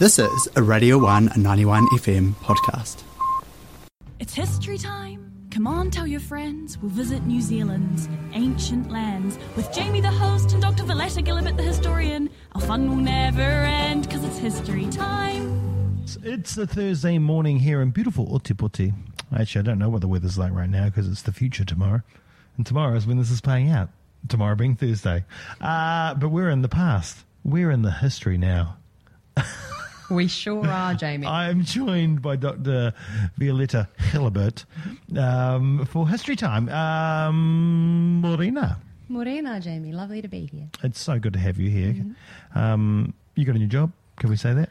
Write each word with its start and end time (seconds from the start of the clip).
This 0.00 0.18
is 0.18 0.48
a 0.56 0.62
Radio 0.62 0.96
1 0.96 1.32
91 1.36 1.86
FM 1.88 2.32
podcast. 2.36 3.02
It's 4.18 4.32
history 4.32 4.78
time. 4.78 5.30
Come 5.50 5.66
on, 5.66 5.90
tell 5.90 6.06
your 6.06 6.20
friends. 6.20 6.78
We'll 6.78 6.90
visit 6.90 7.26
New 7.26 7.42
Zealand's 7.42 8.08
ancient 8.32 8.90
lands 8.90 9.38
with 9.56 9.70
Jamie 9.74 10.00
the 10.00 10.10
host 10.10 10.54
and 10.54 10.62
Dr. 10.62 10.84
Violeta 10.84 11.22
Gilabert 11.22 11.58
the 11.58 11.62
historian. 11.62 12.30
Our 12.54 12.62
fun 12.62 12.88
will 12.88 12.96
never 12.96 13.42
end 13.42 14.04
because 14.04 14.24
it's 14.24 14.38
history 14.38 14.86
time. 14.86 16.02
It's 16.22 16.56
a 16.56 16.66
Thursday 16.66 17.18
morning 17.18 17.58
here 17.58 17.82
in 17.82 17.90
beautiful 17.90 18.26
Ōtepoti. 18.28 18.94
Actually, 19.38 19.58
I 19.58 19.64
don't 19.64 19.78
know 19.78 19.90
what 19.90 20.00
the 20.00 20.08
weather's 20.08 20.38
like 20.38 20.54
right 20.54 20.70
now 20.70 20.86
because 20.86 21.08
it's 21.08 21.20
the 21.20 21.32
future 21.32 21.66
tomorrow. 21.66 22.00
And 22.56 22.64
tomorrow 22.64 22.96
is 22.96 23.06
when 23.06 23.18
this 23.18 23.30
is 23.30 23.42
playing 23.42 23.68
out. 23.68 23.90
Tomorrow 24.30 24.54
being 24.54 24.76
Thursday. 24.76 25.26
Uh, 25.60 26.14
but 26.14 26.30
we're 26.30 26.48
in 26.48 26.62
the 26.62 26.70
past. 26.70 27.18
We're 27.44 27.70
in 27.70 27.82
the 27.82 27.92
history 27.92 28.38
now. 28.38 28.78
We 30.10 30.26
sure 30.26 30.66
are, 30.66 30.94
Jamie. 30.94 31.26
I'm 31.40 31.62
joined 31.62 32.20
by 32.20 32.34
Dr. 32.36 32.92
Violeta 33.38 33.86
Gilabert 34.10 34.64
um, 35.16 35.86
for 35.86 36.08
History 36.08 36.34
Time. 36.34 36.68
Um, 36.68 38.20
Morena, 38.20 38.78
Morena, 39.08 39.60
Jamie. 39.60 39.92
Lovely 39.92 40.20
to 40.20 40.28
be 40.28 40.46
here. 40.46 40.68
it's 40.82 41.00
so 41.00 41.18
good 41.20 41.32
to 41.34 41.38
have 41.38 41.58
you 41.58 41.70
here. 41.70 41.94
Um, 42.54 43.14
you 43.36 43.44
got 43.44 43.54
a 43.54 43.58
new 43.58 43.66
job? 43.68 43.92
Can 44.18 44.30
we 44.30 44.36
say 44.36 44.52
that? 44.52 44.70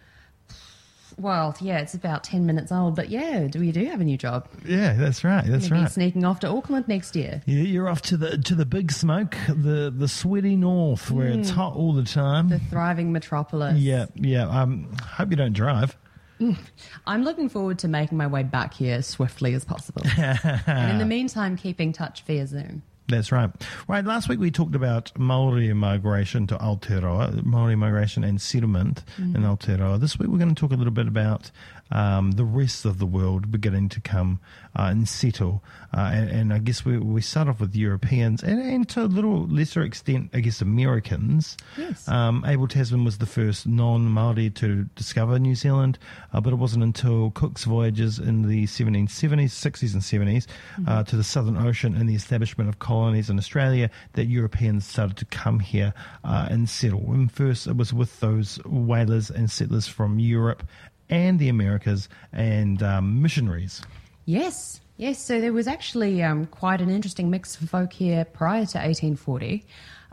Well, 1.19 1.55
yeah, 1.59 1.79
it's 1.79 1.93
about 1.93 2.23
10 2.23 2.45
minutes 2.45 2.71
old, 2.71 2.95
but 2.95 3.09
yeah, 3.09 3.47
do 3.47 3.59
we 3.59 3.71
do 3.73 3.83
have 3.85 3.99
a 3.99 4.05
new 4.05 4.17
job? 4.17 4.47
Yeah, 4.65 4.93
that's 4.93 5.23
right. 5.25 5.45
That's 5.45 5.67
Gonna 5.67 5.81
right. 5.81 5.91
sneaking 5.91 6.23
off 6.23 6.39
to 6.39 6.47
Auckland 6.47 6.87
next 6.87 7.15
year. 7.15 7.41
Yeah, 7.45 7.63
you're 7.63 7.89
off 7.89 8.01
to 8.03 8.17
the 8.17 8.37
to 8.37 8.55
the 8.55 8.65
big 8.65 8.91
smoke, 8.91 9.35
the 9.47 9.93
the 9.95 10.07
sweaty 10.07 10.55
north, 10.55 11.11
where 11.11 11.27
it's 11.27 11.49
hot 11.49 11.75
all 11.75 11.91
the 11.93 12.03
time. 12.03 12.47
The 12.47 12.59
thriving 12.59 13.11
metropolis. 13.11 13.77
yeah, 13.77 14.05
yeah. 14.15 14.47
Um, 14.47 14.89
hope 14.97 15.29
you 15.31 15.35
don't 15.35 15.53
drive. 15.53 15.97
I'm 17.07 17.23
looking 17.23 17.49
forward 17.49 17.79
to 17.79 17.87
making 17.89 18.17
my 18.17 18.27
way 18.27 18.43
back 18.43 18.73
here 18.73 18.95
as 18.95 19.07
swiftly 19.07 19.53
as 19.53 19.65
possible. 19.65 20.03
and 20.17 20.91
in 20.91 20.97
the 20.99 21.05
meantime, 21.05 21.57
keeping 21.57 21.91
touch 21.91 22.23
via 22.23 22.47
Zoom. 22.47 22.83
That's 23.09 23.31
right. 23.31 23.49
Right. 23.87 24.05
Last 24.05 24.29
week 24.29 24.39
we 24.39 24.51
talked 24.51 24.75
about 24.75 25.17
Maori 25.17 25.73
migration 25.73 26.45
to 26.47 26.57
Aotearoa, 26.57 27.43
Maori 27.43 27.75
migration 27.75 28.23
and 28.23 28.39
settlement 28.39 29.03
mm. 29.17 29.35
in 29.35 29.41
Aotearoa. 29.41 29.99
This 29.99 30.19
week 30.19 30.29
we're 30.29 30.37
going 30.37 30.53
to 30.53 30.59
talk 30.59 30.71
a 30.71 30.75
little 30.75 30.93
bit 30.93 31.07
about 31.07 31.49
um, 31.91 32.31
the 32.31 32.45
rest 32.45 32.85
of 32.85 32.99
the 32.99 33.05
world 33.05 33.51
beginning 33.51 33.89
to 33.89 34.01
come 34.01 34.39
uh, 34.77 34.83
and 34.83 35.07
settle. 35.07 35.63
Uh, 35.95 36.11
and, 36.13 36.29
and 36.29 36.53
I 36.53 36.59
guess 36.59 36.85
we, 36.85 36.97
we 36.97 37.21
start 37.21 37.47
off 37.47 37.59
with 37.59 37.75
Europeans 37.75 38.43
and, 38.43 38.61
and 38.61 38.87
to 38.89 39.03
a 39.03 39.05
little 39.05 39.47
lesser 39.47 39.81
extent, 39.81 40.29
I 40.33 40.39
guess, 40.41 40.61
Americans. 40.61 41.57
Yes. 41.77 42.07
Um, 42.07 42.43
Abel 42.45 42.67
Tasman 42.67 43.03
was 43.03 43.17
the 43.17 43.25
first 43.25 43.67
non-Maori 43.67 44.51
to 44.51 44.83
discover 44.95 45.39
New 45.39 45.55
Zealand, 45.55 45.97
uh, 46.33 46.41
but 46.41 46.53
it 46.53 46.57
wasn't 46.57 46.83
until 46.83 47.31
Cook's 47.31 47.63
voyages 47.63 48.19
in 48.19 48.47
the 48.47 48.65
1770s, 48.65 49.49
60s, 49.49 49.93
and 49.93 50.01
70s 50.01 50.47
uh, 50.87 51.03
to 51.03 51.15
the 51.15 51.23
Southern 51.23 51.57
Ocean 51.57 51.95
and 51.95 52.07
the 52.07 52.15
establishment 52.15 52.69
of 52.69 52.79
colonies 52.79 53.29
in 53.29 53.37
Australia 53.37 53.89
that 54.13 54.25
Europeans 54.25 54.85
started 54.85 55.17
to 55.17 55.25
come 55.25 55.59
here 55.59 55.93
uh, 56.23 56.47
and 56.49 56.69
settle. 56.69 57.11
And 57.11 57.31
first, 57.31 57.67
it 57.67 57.75
was 57.75 57.93
with 57.93 58.19
those 58.19 58.57
whalers 58.65 59.29
and 59.29 59.49
settlers 59.49 59.87
from 59.87 60.19
Europe 60.19 60.63
and 61.09 61.39
the 61.39 61.49
Americas 61.49 62.09
and 62.31 62.81
um, 62.83 63.21
missionaries. 63.21 63.81
Yes, 64.25 64.81
yes. 64.97 65.23
So 65.23 65.41
there 65.41 65.53
was 65.53 65.67
actually 65.67 66.21
um, 66.21 66.45
quite 66.45 66.81
an 66.81 66.89
interesting 66.89 67.29
mix 67.29 67.59
of 67.59 67.69
folk 67.69 67.93
here 67.93 68.25
prior 68.25 68.65
to 68.65 68.77
1840. 68.77 69.65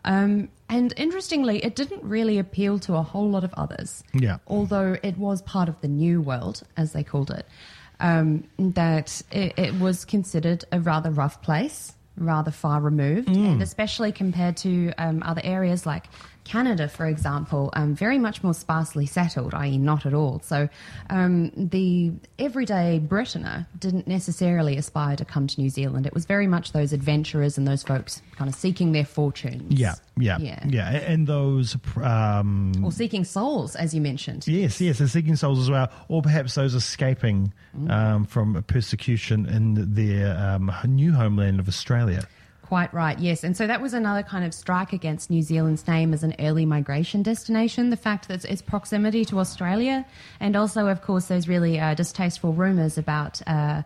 Um, 0.05 0.49
and 0.69 0.95
interestingly, 0.97 1.65
it 1.65 1.75
didn't 1.77 2.03
really 2.03 2.39
appeal 2.39 2.79
to 2.81 2.95
a 2.95 3.03
whole 3.03 3.29
lot 3.29 3.45
of 3.45 3.53
others. 3.55 4.03
Yeah. 4.15 4.39
Although 4.47 4.97
it 5.03 5.19
was 5.19 5.43
part 5.43 5.69
of 5.69 5.81
the 5.81 5.89
New 5.89 6.21
World, 6.21 6.63
as 6.77 6.93
they 6.93 7.03
called 7.03 7.31
it, 7.31 7.47
um, 8.01 8.45
that 8.59 9.23
it, 9.33 9.59
it 9.59 9.75
was 9.81 10.05
considered 10.05 10.65
a 10.73 10.81
rather 10.81 11.11
rough 11.11 11.43
place, 11.43 11.93
rather 12.17 12.51
far 12.51 12.81
removed, 12.81 13.29
and 13.29 13.62
especially 13.62 14.12
compared 14.12 14.56
to 14.59 14.93
um, 14.99 15.23
other 15.25 15.41
areas 15.45 15.87
like 15.87 16.06
Canada, 16.47 16.89
for 16.89 17.07
example, 17.07 17.71
um, 17.75 17.95
very 17.95 18.19
much 18.19 18.43
more 18.43 18.55
sparsely 18.55 19.05
settled, 19.05 19.53
i.e., 19.55 19.77
not 19.79 20.07
at 20.07 20.15
all. 20.15 20.41
So 20.45 20.69
um, 21.11 21.51
the 21.57 22.12
everyday 22.39 23.01
Britainer 23.05 23.67
didn't 23.79 24.07
necessarily 24.07 24.77
aspire 24.77 25.17
to 25.17 25.25
come 25.25 25.47
to 25.49 25.61
New 25.61 25.69
Zealand. 25.71 26.06
It 26.06 26.15
was 26.15 26.25
very 26.25 26.47
much 26.47 26.73
those 26.73 26.93
adventurers 26.93 27.59
and 27.59 27.67
those 27.67 27.83
folks 27.83 28.23
kind 28.37 28.49
of 28.49 28.55
seeking 28.55 28.93
their 28.93 29.05
fortunes. 29.05 29.79
Yeah, 29.79 29.95
yeah, 30.17 30.39
Yeah. 30.39 30.65
yeah. 30.67 30.91
And 30.91 31.27
those 31.27 31.77
um, 32.03 32.73
Or 32.85 32.93
seeking 32.93 33.25
souls, 33.25 33.75
as 33.77 33.93
you 33.95 34.01
mentioned. 34.01 34.47
Yes, 34.47 34.81
yes, 34.81 35.01
and 35.01 35.11
seeking 35.11 35.37
souls 35.37 35.59
as 35.59 35.71
well, 35.71 35.91
or 36.09 36.23
perhaps 36.23 36.55
those 36.55 36.75
escaping 36.75 37.53
um, 37.89 38.25
from 38.25 38.62
persecution 38.65 39.47
in 39.47 39.95
their 39.95 40.37
um, 40.39 40.73
new 40.87 41.12
homeland 41.12 41.61
of 41.61 41.69
Australia. 41.69 42.27
Quite 42.69 42.93
right, 42.93 43.16
yes. 43.19 43.44
And 43.44 43.56
so 43.56 43.69
that 43.69 43.81
was 43.81 43.94
another 43.94 44.25
kind 44.25 44.44
of 44.44 44.53
strike 44.53 44.93
against 44.93 45.31
New 45.31 45.43
Zealand's 45.43 45.87
name 45.87 46.12
as 46.12 46.25
an 46.25 46.34
early 46.41 46.66
migration 46.66 47.22
destination. 47.22 47.91
The 47.91 47.97
fact 47.97 48.27
that 48.27 48.44
its 48.44 48.60
proximity 48.60 49.25
to 49.27 49.38
Australia, 49.38 50.04
and 50.41 50.56
also, 50.56 50.88
of 50.88 51.00
course, 51.00 51.26
those 51.26 51.47
really 51.47 51.78
uh, 51.78 51.94
distasteful 51.94 52.53
rumours 52.53 52.99
about 52.99 53.41
uh, 53.47 53.82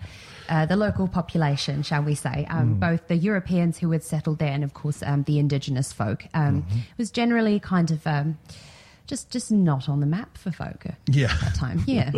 uh, 0.48 0.64
the 0.64 0.76
local 0.76 1.08
population, 1.08 1.82
shall 1.82 2.02
we 2.02 2.14
say, 2.14 2.46
um, 2.48 2.80
both 2.80 3.06
the 3.08 3.16
Europeans 3.16 3.78
who 3.78 3.90
had 3.90 4.02
settled 4.02 4.38
there 4.38 4.52
and, 4.52 4.64
of 4.64 4.72
course, 4.72 5.02
um, 5.04 5.24
the 5.24 5.38
indigenous 5.38 5.92
folk. 5.92 6.24
Um, 6.32 6.64
It 6.70 6.98
was 6.98 7.10
generally 7.10 7.60
kind 7.60 7.90
of. 7.90 8.06
Just, 9.10 9.28
just 9.28 9.50
not 9.50 9.88
on 9.88 9.98
the 9.98 10.06
map 10.06 10.38
for 10.38 10.52
folk 10.52 10.86
at 10.86 10.96
Yeah. 11.08 11.36
that 11.42 11.56
time. 11.56 11.82
Yeah. 11.88 12.10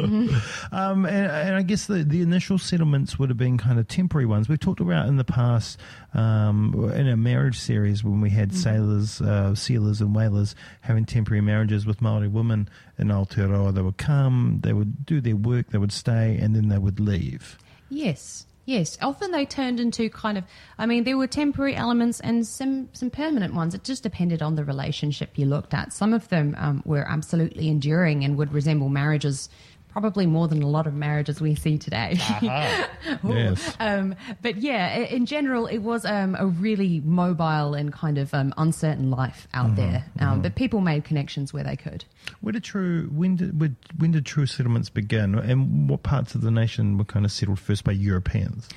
Um, 0.73 1.07
and, 1.07 1.27
and 1.31 1.55
I 1.57 1.63
guess 1.63 1.87
the, 1.87 2.05
the 2.05 2.21
initial 2.21 2.59
settlements 2.59 3.19
would 3.19 3.31
have 3.31 3.39
been 3.39 3.57
kind 3.57 3.79
of 3.79 3.89
temporary 3.89 4.27
ones. 4.27 4.47
We've 4.47 4.61
talked 4.61 4.81
about 4.81 5.09
in 5.09 5.17
the 5.17 5.25
past 5.25 5.81
um, 6.13 6.93
in 6.95 7.09
our 7.09 7.17
marriage 7.17 7.59
series 7.59 8.05
when 8.05 8.21
we 8.21 8.29
had 8.29 8.55
sailors, 8.55 9.23
uh, 9.23 9.55
sealers, 9.55 10.03
and 10.03 10.15
whalers 10.15 10.55
having 10.83 11.07
temporary 11.07 11.41
marriages 11.41 11.87
with 11.87 12.03
Maori 12.03 12.29
women 12.29 12.69
in 12.99 13.09
Aotearoa. 13.09 13.73
They 13.75 13.81
would 13.81 13.97
come, 13.97 14.59
they 14.63 14.75
would 14.75 15.07
do 15.07 15.23
their 15.23 15.37
work, 15.37 15.69
they 15.71 15.79
would 15.79 15.93
stay, 15.93 16.37
and 16.37 16.55
then 16.55 16.69
they 16.69 16.77
would 16.79 17.01
leave. 17.01 17.57
Yes, 17.89 18.45
yes. 18.65 18.99
Often 19.01 19.33
they 19.33 19.45
turned 19.45 19.81
into 19.81 20.09
kind 20.11 20.39
of. 20.39 20.45
I 20.79 20.87
mean, 20.87 21.05
there 21.05 21.17
were 21.17 21.27
temporary 21.27 21.75
elements 21.75 22.21
and 22.21 22.47
some 22.47 22.89
some 22.93 23.11
permanent 23.11 23.55
ones. 23.55 23.75
It 23.75 23.85
just 23.85 24.03
depended 24.03 24.43
on 24.43 24.55
the 24.55 24.65
relationship 24.65 25.39
you 25.39 25.47
looked 25.47 25.75
at. 25.75 25.93
Some 25.93 26.13
of 26.13 26.29
them 26.29 26.55
um, 26.59 26.83
were 26.85 27.07
absolutely 27.09 27.69
enduring 27.69 28.25
and 28.25 28.37
would 28.37 28.53
resemble 28.53 28.89
marriages. 28.89 29.49
Probably 29.93 30.27
more 30.27 30.49
than 30.49 30.63
a 30.63 30.69
lot 30.69 30.87
of 30.87 30.95
marriages 30.95 31.41
we 31.41 31.55
see 31.55 31.79
today. 31.79 32.19
Yes. 33.25 33.77
um, 33.79 34.15
but 34.43 34.57
yeah, 34.57 34.97
in 34.97 35.27
general, 35.27 35.67
it 35.67 35.79
was 35.79 36.05
um, 36.05 36.37
a 36.39 36.47
really 36.47 37.01
mobile 37.01 37.75
and 37.75 37.93
kind 37.93 38.17
of 38.17 38.33
um, 38.33 38.55
uncertain 38.57 39.11
life 39.11 39.47
out 39.55 39.77
there. 39.77 40.05
Um, 40.19 40.41
But 40.43 40.55
people 40.55 40.81
made 40.81 41.05
connections 41.05 41.53
where 41.53 41.65
they 41.65 41.77
could. 41.77 42.05
Where 42.41 42.53
did 42.53 42.65
true 42.65 43.09
when 43.13 43.37
did 43.37 43.59
when, 43.61 43.77
when 43.99 44.13
did 44.13 44.25
true 44.25 44.47
settlements 44.47 44.89
begin, 44.89 45.35
and 45.35 45.89
what 45.89 46.03
parts 46.03 46.35
of 46.35 46.41
the 46.41 46.51
nation 46.51 46.97
were 46.97 47.05
kind 47.05 47.25
of 47.25 47.33
settled 47.33 47.59
first 47.59 47.85
by 47.85 47.93
Europeans? 47.93 48.69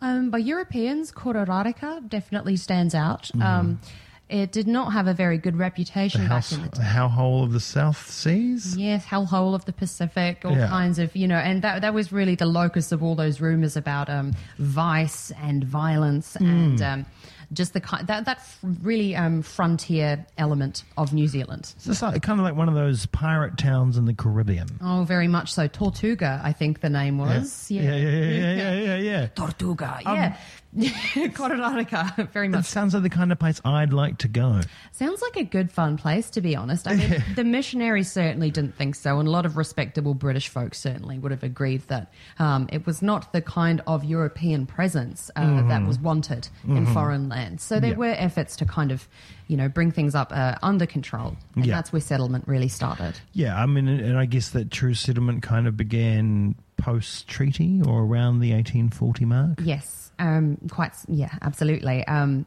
Um, 0.00 0.30
by 0.30 0.38
Europeans, 0.38 1.12
Kororareka 1.12 2.08
definitely 2.08 2.56
stands 2.56 2.94
out. 2.94 3.30
Um, 3.40 3.80
it 4.30 4.52
did 4.52 4.66
not 4.68 4.92
have 4.92 5.06
a 5.06 5.14
very 5.14 5.38
good 5.38 5.54
The 5.54 5.58
reputation 5.58 6.20
house, 6.22 6.50
back 6.52 6.58
in 6.64 6.70
the 6.70 6.76
the 6.78 6.82
hellhole 6.84 7.42
of 7.44 7.52
the 7.52 7.60
South 7.60 8.08
Seas. 8.10 8.76
Yes, 8.76 9.04
hellhole 9.04 9.54
of 9.54 9.64
the 9.64 9.72
Pacific, 9.72 10.42
all 10.44 10.52
Yeah. 10.56 10.68
kinds 10.68 10.98
of, 10.98 11.14
you 11.16 11.26
know, 11.28 11.36
and 11.38 11.62
that 11.62 11.82
that 11.82 11.94
was 11.94 12.12
really 12.12 12.36
the 12.36 12.46
locus 12.46 12.92
of 12.92 13.02
all 13.02 13.14
those 13.14 13.40
rumors 13.40 13.76
about 13.76 14.08
um, 14.08 14.32
vice 14.58 15.32
and 15.42 15.64
violence 15.64 16.36
Hmm. 16.38 16.46
and 16.46 16.82
um, 16.82 17.06
just 17.52 17.72
the 17.72 17.80
kind 17.80 18.06
that 18.06 18.24
that 18.26 18.40
really 18.82 19.16
um, 19.16 19.42
frontier 19.42 20.24
element 20.38 20.84
of 20.96 21.12
New 21.12 21.26
Zealand. 21.26 21.74
It's 21.84 22.02
like, 22.02 22.22
kind 22.22 22.38
of 22.40 22.44
like 22.44 22.54
one 22.54 22.68
of 22.68 22.74
those 22.74 23.06
pirate 23.06 23.56
towns 23.58 23.96
in 23.96 24.04
the 24.04 24.14
Caribbean. 24.14 24.68
Oh, 24.82 25.04
very 25.04 25.28
much 25.28 25.52
so. 25.52 25.66
Tortuga, 25.66 26.40
I 26.44 26.52
think 26.52 26.80
the 26.80 26.90
name 26.90 27.18
was. 27.18 27.70
yeah, 27.70 27.82
yeah, 27.82 27.96
yeah, 27.96 28.10
yeah, 28.10 28.52
yeah, 28.54 28.72
yeah. 28.74 28.96
yeah. 28.96 29.26
Tortuga, 29.28 29.98
yeah. 30.04 30.36
Kororareka, 30.76 32.30
very 32.30 32.46
It 32.46 32.50
much. 32.50 32.64
sounds 32.66 32.94
like 32.94 33.02
the 33.02 33.10
kind 33.10 33.32
of 33.32 33.38
place 33.38 33.60
I'd 33.64 33.92
like 33.92 34.18
to 34.18 34.28
go. 34.28 34.60
Sounds 34.92 35.20
like 35.20 35.36
a 35.36 35.42
good 35.44 35.70
fun 35.72 35.96
place, 35.96 36.30
to 36.30 36.40
be 36.40 36.54
honest. 36.54 36.86
I 36.86 36.94
mean, 36.94 37.24
the 37.34 37.42
missionaries 37.44 38.10
certainly 38.10 38.50
didn't 38.50 38.76
think 38.76 38.94
so, 38.94 39.18
and 39.18 39.26
a 39.28 39.30
lot 39.30 39.46
of 39.46 39.56
respectable 39.56 40.14
British 40.14 40.48
folks 40.48 40.78
certainly 40.78 41.18
would 41.18 41.32
have 41.32 41.42
agreed 41.42 41.82
that 41.88 42.12
um, 42.38 42.68
it 42.72 42.86
was 42.86 43.02
not 43.02 43.32
the 43.32 43.42
kind 43.42 43.82
of 43.86 44.04
European 44.04 44.66
presence 44.66 45.30
uh, 45.36 45.66
that 45.68 45.84
was 45.86 45.98
wanted 45.98 46.48
in 46.66 46.86
foreign 46.86 47.28
lands. 47.28 47.39
So 47.60 47.80
there. 47.80 47.90
Yeah. 47.90 47.96
were 47.96 48.14
efforts 48.16 48.56
to 48.56 48.64
kind 48.64 48.92
of, 48.92 49.08
you 49.48 49.56
know, 49.56 49.68
bring 49.68 49.90
things 49.90 50.14
up 50.14 50.32
uh, 50.32 50.54
under 50.62 50.86
control, 50.86 51.36
and 51.56 51.66
Yeah. 51.66 51.74
that's 51.74 51.92
where 51.92 52.00
settlement 52.00 52.46
really 52.46 52.68
started. 52.68 53.18
Yeah, 53.32 53.60
I 53.60 53.66
mean, 53.66 53.88
and 53.88 54.18
I 54.18 54.26
guess 54.26 54.50
that 54.50 54.70
true 54.70 54.94
settlement 54.94 55.42
kind 55.42 55.66
of 55.66 55.76
began 55.76 56.54
post 56.76 57.28
treaty 57.28 57.80
or 57.86 58.00
around 58.02 58.40
the 58.40 58.52
1840 58.52 59.24
mark. 59.24 59.60
Yes, 59.62 60.10
um, 60.18 60.56
quite. 60.70 60.92
Yeah, 61.08 61.30
absolutely. 61.42 62.06
Um, 62.06 62.46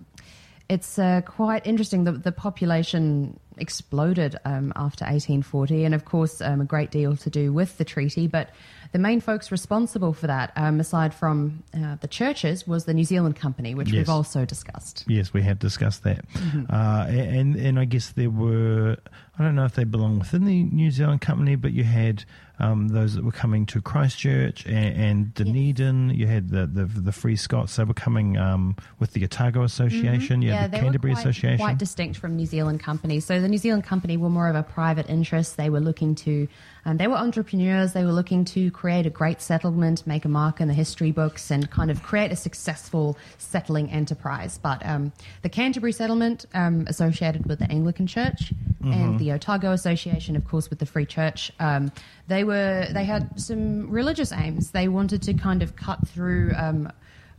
it's 0.69 0.97
uh, 0.97 1.21
quite 1.25 1.67
interesting. 1.67 2.05
The, 2.05 2.13
the 2.13 2.31
population 2.31 3.37
exploded 3.57 4.37
um, 4.45 4.71
after 4.75 5.05
1840, 5.05 5.83
and 5.85 5.93
of 5.95 6.05
course, 6.05 6.41
um, 6.41 6.61
a 6.61 6.65
great 6.65 6.91
deal 6.91 7.15
to 7.17 7.29
do 7.29 7.51
with 7.53 7.77
the 7.77 7.85
treaty. 7.85 8.27
But 8.27 8.49
the 8.91 8.99
main 8.99 9.21
folks 9.21 9.51
responsible 9.51 10.13
for 10.13 10.27
that, 10.27 10.51
um, 10.55 10.79
aside 10.79 11.13
from 11.13 11.63
uh, 11.75 11.95
the 12.01 12.07
churches, 12.07 12.67
was 12.67 12.85
the 12.85 12.93
New 12.93 13.03
Zealand 13.05 13.35
Company, 13.35 13.73
which 13.75 13.89
Yes. 13.91 14.01
we've 14.01 14.09
also 14.09 14.45
discussed. 14.45 15.03
Yes, 15.07 15.33
we 15.33 15.41
have 15.43 15.59
discussed 15.59 16.03
that, 16.03 16.27
Mm-hmm. 16.33 16.65
uh, 16.73 17.05
and 17.07 17.55
and 17.55 17.79
I 17.79 17.85
guess 17.85 18.11
there 18.11 18.29
were 18.29 18.97
I 19.37 19.43
don't 19.43 19.55
know 19.55 19.65
if 19.65 19.73
they 19.73 19.83
belong 19.83 20.19
within 20.19 20.45
the 20.45 20.63
New 20.63 20.91
Zealand 20.91 21.21
company, 21.21 21.55
but 21.55 21.71
you 21.73 21.83
had 21.83 22.23
um, 22.59 22.89
those 22.89 23.15
that 23.15 23.23
were 23.23 23.31
coming 23.31 23.65
to 23.65 23.81
Christchurch 23.81 24.63
and, 24.67 24.95
and 24.95 25.33
Dunedin. 25.33 26.11
You 26.11 26.27
had 26.27 26.49
the, 26.49 26.67
the 26.67 26.85
the 26.85 27.11
Free 27.11 27.35
Scots. 27.35 27.75
They 27.75 27.83
were 27.83 27.95
coming 27.95 28.37
um, 28.37 28.75
with 28.99 29.13
the 29.13 29.23
Otago 29.23 29.63
Association. 29.63 30.43
You 30.43 30.51
had 30.51 30.69
the 30.71 30.77
Mm-hmm. 30.77 30.85
they 30.85 30.85
Canterbury 30.85 31.11
were 31.13 31.15
quite, 31.15 31.25
Association. 31.25 31.57
quite 31.57 31.77
distinct 31.79 32.19
from 32.19 32.35
New 32.35 32.45
Zealand 32.45 32.79
Company. 32.81 33.19
So 33.19 33.41
the 33.41 33.47
New 33.47 33.57
Zealand 33.57 33.83
Company 33.85 34.17
were 34.17 34.29
more 34.29 34.49
of 34.49 34.55
a 34.55 34.61
private 34.63 35.09
interest. 35.09 35.57
They 35.57 35.71
were 35.71 35.79
looking 35.81 36.13
to, 36.15 36.47
um, 36.85 36.97
they 36.97 37.07
were 37.07 37.15
entrepreneurs. 37.15 37.93
They 37.93 38.03
were 38.03 38.11
looking 38.11 38.45
to 38.45 38.71
create 38.71 39.05
a 39.05 39.09
great 39.09 39.41
settlement, 39.41 40.05
make 40.05 40.25
a 40.25 40.29
mark 40.29 40.59
in 40.59 40.67
the 40.67 40.73
history 40.73 41.11
books, 41.11 41.51
and 41.51 41.69
kind 41.69 41.89
of 41.89 42.03
create 42.03 42.31
a 42.31 42.35
successful 42.35 43.17
settling 43.37 43.89
enterprise. 43.89 44.57
But 44.57 44.85
um, 44.85 45.13
the 45.41 45.49
Canterbury 45.49 45.93
settlement, 45.93 46.45
um, 46.53 46.85
associated 46.87 47.45
with 47.45 47.59
the 47.59 47.71
Anglican 47.71 48.07
Church, 48.07 48.53
and 48.83 49.19
the 49.19 49.31
Otago 49.31 49.71
Association, 49.71 50.35
of 50.35 50.45
course, 50.45 50.69
with 50.69 50.79
the 50.79 50.85
Free 50.85 51.05
Church, 51.05 51.51
um, 51.59 51.91
they 52.27 52.43
were 52.43 52.87
they 52.91 53.05
had 53.05 53.39
some 53.39 53.89
religious 53.89 54.33
aims. 54.33 54.71
They 54.71 54.89
wanted 54.89 55.21
to 55.23 55.33
kind 55.33 55.63
of 55.63 55.75
cut 55.75 56.05
through. 56.07 56.53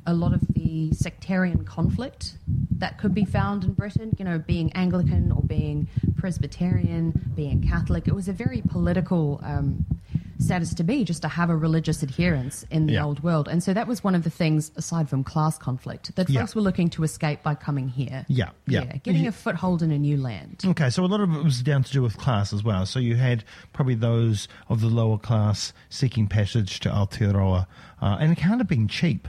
A 0.07 0.13
lot 0.15 0.33
of 0.35 0.41
the 0.55 0.93
sectarian 0.93 1.65
conflict 1.65 2.35
that 2.79 2.99
could 2.99 3.15
be 3.15 3.25
found 3.25 3.65
in 3.65 3.73
Britain, 3.73 4.15
you 4.19 4.25
know, 4.25 4.39
being 4.39 4.73
Anglican 4.73 5.33
or 5.33 5.43
being 5.43 5.89
Presbyterian, 6.17 7.13
being 7.35 7.63
Catholic. 7.67 8.07
It 8.09 8.15
was 8.15 8.29
a 8.29 8.33
very 8.33 8.61
political 8.63 9.41
um, 9.43 9.87
status 10.39 10.75
to 10.75 10.85
be, 10.85 11.05
just 11.05 11.23
to 11.23 11.29
have 11.29 11.49
a 11.49 11.57
religious 11.57 12.03
adherence 12.03 12.65
in 12.71 12.87
the 12.87 12.95
Yeah. 12.95 13.05
old 13.05 13.23
world. 13.23 13.49
And 13.49 13.63
so 13.63 13.73
that 13.73 13.87
was 13.87 14.03
one 14.05 14.15
of 14.15 14.25
the 14.25 14.31
things, 14.31 14.73
aside 14.77 15.09
from 15.09 15.25
class 15.25 15.57
conflict, 15.57 16.15
that 16.17 16.29
Yeah. 16.29 16.41
folks 16.41 16.55
were 16.55 16.61
looking 16.61 16.91
to 16.91 17.05
escape 17.05 17.43
by 17.43 17.55
coming 17.55 17.89
here. 17.89 18.27
Yeah, 18.29 18.51
yeah. 18.67 18.85
getting 19.03 19.27
a 19.27 19.33
foothold 19.33 19.83
in 19.83 19.91
a 19.91 19.99
new 19.99 20.17
land. 20.17 20.63
Okay, 20.67 20.91
so 20.91 21.05
a 21.05 21.07
lot 21.07 21.21
of 21.21 21.33
it 21.35 21.43
was 21.45 21.63
down 21.63 21.83
to 21.85 21.93
do 21.93 22.03
with 22.03 22.17
class 22.19 22.53
as 22.53 22.63
well. 22.65 22.85
So 22.85 22.99
you 22.99 23.17
had 23.17 23.45
probably 23.73 23.95
those 23.95 24.49
of 24.69 24.81
the 24.81 24.89
lower 24.89 25.19
class 25.19 25.73
seeking 25.89 26.27
passage 26.27 26.81
to 26.81 26.91
Aotearoa, 26.91 27.67
uh, 28.03 28.17
and 28.21 28.33
it 28.33 28.37
can't 28.39 28.59
have 28.61 28.69
been 28.69 28.89
cheap. 28.89 29.29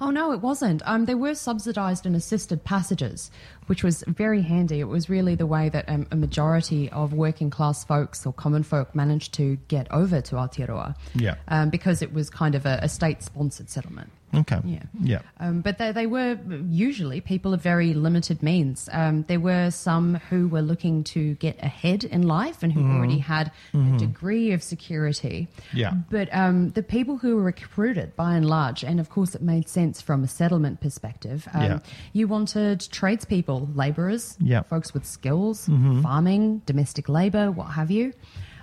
Oh 0.00 0.10
no, 0.10 0.32
it 0.32 0.40
wasn't. 0.40 0.82
Um, 0.84 1.06
they 1.06 1.14
were 1.14 1.34
subsidised 1.34 2.06
and 2.06 2.14
assisted 2.14 2.64
passages, 2.64 3.30
which 3.66 3.82
was 3.82 4.04
very 4.06 4.42
handy. 4.42 4.80
It 4.80 4.88
was 4.88 5.10
really 5.10 5.34
the 5.34 5.46
way 5.46 5.68
that 5.70 5.88
um, 5.88 6.06
a 6.10 6.16
majority 6.16 6.88
of 6.90 7.12
working 7.12 7.50
class 7.50 7.84
folks 7.84 8.24
or 8.24 8.32
common 8.32 8.62
folk 8.62 8.94
managed 8.94 9.34
to 9.34 9.56
get 9.68 9.90
over 9.90 10.20
to 10.20 10.36
Aotearoa. 10.36 10.94
Yeah. 11.14 11.34
Um, 11.48 11.70
because 11.70 12.00
it 12.00 12.12
was 12.12 12.30
kind 12.30 12.54
of 12.54 12.64
a, 12.64 12.78
a 12.82 12.88
state 12.88 13.22
sponsored 13.22 13.70
settlement. 13.70 14.10
Okay. 14.34 14.60
Yeah. 14.64 14.82
Yeah. 15.00 15.20
Um, 15.40 15.60
but 15.62 15.78
they, 15.78 15.92
they 15.92 16.06
were 16.06 16.38
usually 16.68 17.20
people 17.20 17.54
of 17.54 17.62
very 17.62 17.94
limited 17.94 18.42
means. 18.42 18.88
Um, 18.92 19.22
there 19.28 19.40
were 19.40 19.70
some 19.70 20.16
who 20.30 20.48
were 20.48 20.60
looking 20.62 21.04
to 21.04 21.34
get 21.34 21.62
ahead 21.62 22.04
in 22.04 22.22
life 22.22 22.62
and 22.62 22.72
who 22.72 22.82
already 22.86 23.18
had 23.18 23.50
a 23.74 23.96
degree 23.98 24.52
of 24.52 24.62
security. 24.62 25.48
Yeah. 25.72 25.92
But 26.10 26.28
um, 26.34 26.70
the 26.70 26.82
people 26.82 27.16
who 27.18 27.36
were 27.36 27.42
recruited, 27.42 28.14
by 28.16 28.34
and 28.36 28.46
large, 28.46 28.84
and 28.84 29.00
of 29.00 29.08
course 29.10 29.34
it 29.34 29.42
made 29.42 29.68
sense 29.68 30.00
from 30.02 30.22
a 30.24 30.28
settlement 30.28 30.80
perspective, 30.80 31.48
um, 31.54 31.62
Yeah. 31.62 31.78
you 32.12 32.28
wanted 32.28 32.86
tradespeople, 32.90 33.68
labourers, 33.74 34.36
Yeah. 34.40 34.62
folks 34.62 34.92
with 34.94 35.04
skills, 35.06 35.66
farming, 36.02 36.62
domestic 36.66 37.08
labour, 37.08 37.50
what 37.50 37.68
have 37.72 37.90
you. 37.90 38.12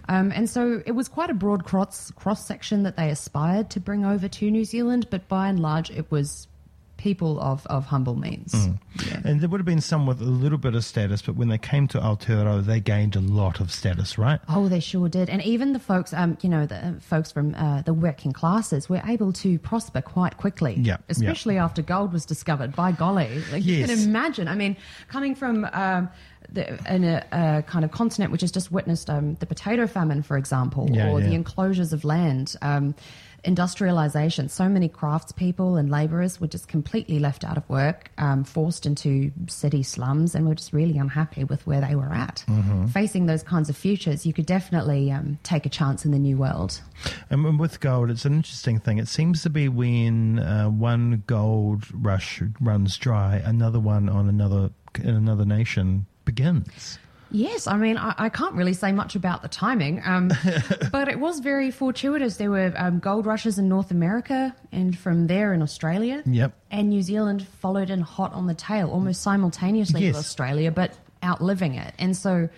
Um, 0.08 0.32
and 0.32 0.50
so 0.50 0.84
it 0.86 0.92
was 0.92 1.08
quite 1.08 1.30
a 1.30 1.34
broad 1.34 1.64
cross 1.64 2.12
cross 2.12 2.46
section 2.46 2.84
that 2.84 2.96
they 2.96 3.10
aspired 3.10 3.70
to 3.72 3.80
bring 3.80 4.06
over 4.06 4.28
to 4.28 4.52
New 4.52 4.66
Zealand, 4.66 5.08
but 5.10 5.28
by 5.28 5.48
and 5.48 5.60
large, 5.60 5.90
it 5.90 6.12
was 6.12 6.48
people 7.06 7.40
of, 7.40 7.68
of 7.68 7.86
humble 7.86 8.16
means. 8.16 8.52
Yeah. 9.06 9.22
And 9.24 9.40
there 9.40 9.48
would 9.48 9.60
have 9.60 9.66
been 9.66 9.80
some 9.80 10.08
with 10.08 10.20
a 10.22 10.24
little 10.24 10.58
bit 10.58 10.74
of 10.74 10.84
status, 10.84 11.22
but 11.22 11.36
when 11.36 11.50
they 11.50 11.60
came 11.60 11.88
to 11.90 12.00
Aotearoa, 12.00 12.66
they 12.66 12.80
gained 12.80 13.16
a 13.16 13.20
lot 13.20 13.60
of 13.60 13.72
status, 13.72 14.18
right? 14.18 14.40
Oh, 14.50 14.68
they 14.68 14.80
sure 14.80 15.08
did. 15.08 15.30
And 15.30 15.40
even 15.44 15.74
the 15.74 15.80
folks, 15.80 16.14
um, 16.14 16.36
you 16.42 16.50
know, 16.50 16.66
the 16.66 16.78
uh, 16.78 16.94
folks 17.00 17.32
from 17.32 17.54
uh, 17.54 17.84
the 17.84 17.94
working 17.94 18.34
classes 18.34 18.90
were 18.90 19.04
able 19.06 19.32
to 19.34 19.60
prosper 19.60 20.02
quite 20.02 20.38
quickly. 20.38 20.74
Yeah, 20.80 20.84
yeah. 20.84 20.98
Especially 21.10 21.60
after 21.60 21.84
gold 21.84 22.12
was 22.12 22.26
discovered. 22.26 22.76
By 22.76 22.92
golly. 22.92 23.44
Like, 23.52 23.64
You 23.64 23.86
can 23.86 24.00
imagine. 24.00 24.48
I 24.48 24.56
mean, 24.56 24.76
coming 25.08 25.36
from 25.36 25.66
um, 25.74 26.10
the, 26.52 26.80
in 26.92 27.04
a, 27.04 27.24
a 27.32 27.64
kind 27.68 27.86
of 27.86 27.92
continent 27.92 28.32
which 28.32 28.42
has 28.42 28.52
just 28.52 28.72
witnessed 28.72 29.12
um, 29.12 29.36
the 29.36 29.46
potato 29.46 29.86
famine, 29.86 30.24
for 30.24 30.38
example, 30.38 30.90
Yeah, 30.92 31.12
or 31.12 31.22
the 31.22 31.34
enclosures 31.34 31.94
of 31.94 32.04
land. 32.04 32.56
Um, 32.64 32.96
industrialization 33.46 34.50
so 34.50 34.68
many 34.70 34.90
craftspeople 34.90 35.80
and 35.80 35.90
laborers 35.90 36.40
were 36.42 36.48
just 36.48 36.68
completely 36.68 37.20
left 37.20 37.44
out 37.44 37.58
of 37.58 37.68
work 37.70 38.12
um, 38.18 38.44
forced 38.44 38.86
into 38.86 39.32
city 39.48 39.84
slums 39.84 40.36
and 40.36 40.48
were 40.48 40.56
just 40.56 40.74
really 40.74 40.98
unhappy 40.98 41.44
with 41.44 41.66
where 41.68 41.82
they 41.82 41.96
were 41.96 42.14
at 42.14 42.44
Mm-hmm. 42.48 42.88
facing 42.88 43.26
those 43.26 43.44
kinds 43.44 43.70
of 43.70 43.78
futures 43.78 44.26
you 44.26 44.34
could 44.34 44.46
definitely 44.46 45.12
um, 45.12 45.38
take 45.44 45.66
a 45.66 45.70
chance 45.70 46.06
in 46.06 46.12
the 46.12 46.20
new 46.20 46.38
world 46.38 46.82
And 47.30 47.60
with 47.60 47.80
gold, 47.80 48.10
it's 48.10 48.26
an 48.26 48.34
interesting 48.34 48.80
thing. 48.80 48.98
It 49.00 49.08
seems 49.08 49.42
to 49.44 49.50
be 49.50 49.68
when 49.68 50.40
uh, 50.40 50.70
one 50.70 51.24
gold 51.28 51.84
rush 51.94 52.42
runs 52.62 52.98
dry, 52.98 53.42
another 53.44 53.80
one 53.80 54.08
on 54.10 54.30
another 54.30 54.72
in 55.04 55.10
another 55.16 55.46
nation 55.46 56.06
begins. 56.24 56.98
Yes, 57.32 57.68
I 57.68 57.78
mean, 57.78 57.98
I, 57.98 58.14
I 58.18 58.30
can't 58.30 58.54
really 58.56 58.74
say 58.74 58.92
much 58.92 59.16
about 59.16 59.42
the 59.42 59.48
timing, 59.48 60.02
um, 60.06 60.32
but 60.92 61.08
it 61.08 61.20
was 61.20 61.40
very 61.40 61.72
fortuitous. 61.72 62.38
There 62.38 62.52
were 62.52 62.74
um, 62.78 63.00
gold 63.00 63.26
rushes 63.26 63.58
in 63.60 63.68
North 63.68 63.92
America 63.92 64.56
and 64.72 64.98
from 64.98 65.28
there 65.28 65.54
in 65.54 65.62
Australia. 65.62 66.22
Yep. 66.26 66.54
And 66.72 66.90
New 66.90 67.02
Zealand 67.02 67.46
followed 67.60 67.90
in 67.90 68.02
hot 68.02 68.34
on 68.34 68.48
the 68.48 68.54
tail 68.54 68.90
almost 68.90 69.22
simultaneously 69.22 70.02
Yes. 70.02 70.16
with 70.16 70.20
Australia, 70.26 70.72
but 70.72 70.98
outliving 71.24 71.76
it. 71.76 71.94
And 72.00 72.16
so 72.16 72.50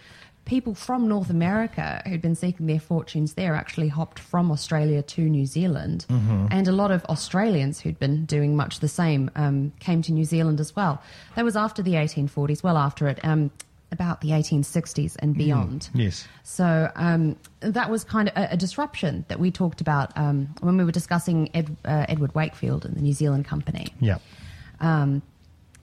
people 0.46 0.74
from 0.74 1.08
North 1.10 1.30
America 1.30 2.02
who'd 2.08 2.22
been 2.22 2.36
seeking 2.36 2.68
their 2.68 2.80
fortunes 2.80 3.34
there 3.34 3.54
actually 3.54 3.90
hopped 3.90 4.18
from 4.18 4.50
Australia 4.50 5.02
to 5.02 5.22
New 5.22 5.46
Zealand. 5.46 6.06
And 6.10 6.68
a 6.68 6.72
lot 6.72 6.90
of 6.92 7.04
Australians 7.06 7.82
who'd 7.82 8.00
been 8.00 8.26
doing 8.26 8.56
much 8.56 8.80
the 8.80 8.88
same 8.88 9.30
um, 9.36 9.74
came 9.80 10.02
to 10.04 10.14
New 10.14 10.24
Zealand 10.24 10.60
as 10.62 10.74
well. 10.76 11.02
That 11.36 11.44
was 11.44 11.58
after 11.58 11.82
the 11.82 11.94
1840s, 11.96 12.64
well 12.64 12.78
after 12.78 13.08
it. 13.10 13.20
Um, 13.24 13.52
about 13.92 14.22
the 14.22 14.30
1860s 14.30 15.16
and 15.20 15.36
beyond. 15.36 15.90
Yes. 15.94 16.28
So 16.44 16.92
um, 16.96 17.38
that 17.62 17.90
was 17.90 18.04
kind 18.04 18.30
of 18.30 18.36
a, 18.36 18.54
a 18.54 18.58
disruption 18.58 19.26
that 19.30 19.40
we 19.40 19.52
talked 19.52 19.82
about 19.82 20.18
um, 20.18 20.54
when 20.60 20.78
we 20.78 20.84
were 20.84 20.92
discussing 20.92 21.50
Ed, 21.54 21.76
uh, 21.86 22.06
Edward 22.10 22.36
Wakefield 22.36 22.86
and 22.86 22.96
the 22.96 23.02
New 23.02 23.14
Zealand 23.14 23.46
Company. 23.46 23.88
Yeah. 24.00 24.18
Um, 24.80 25.22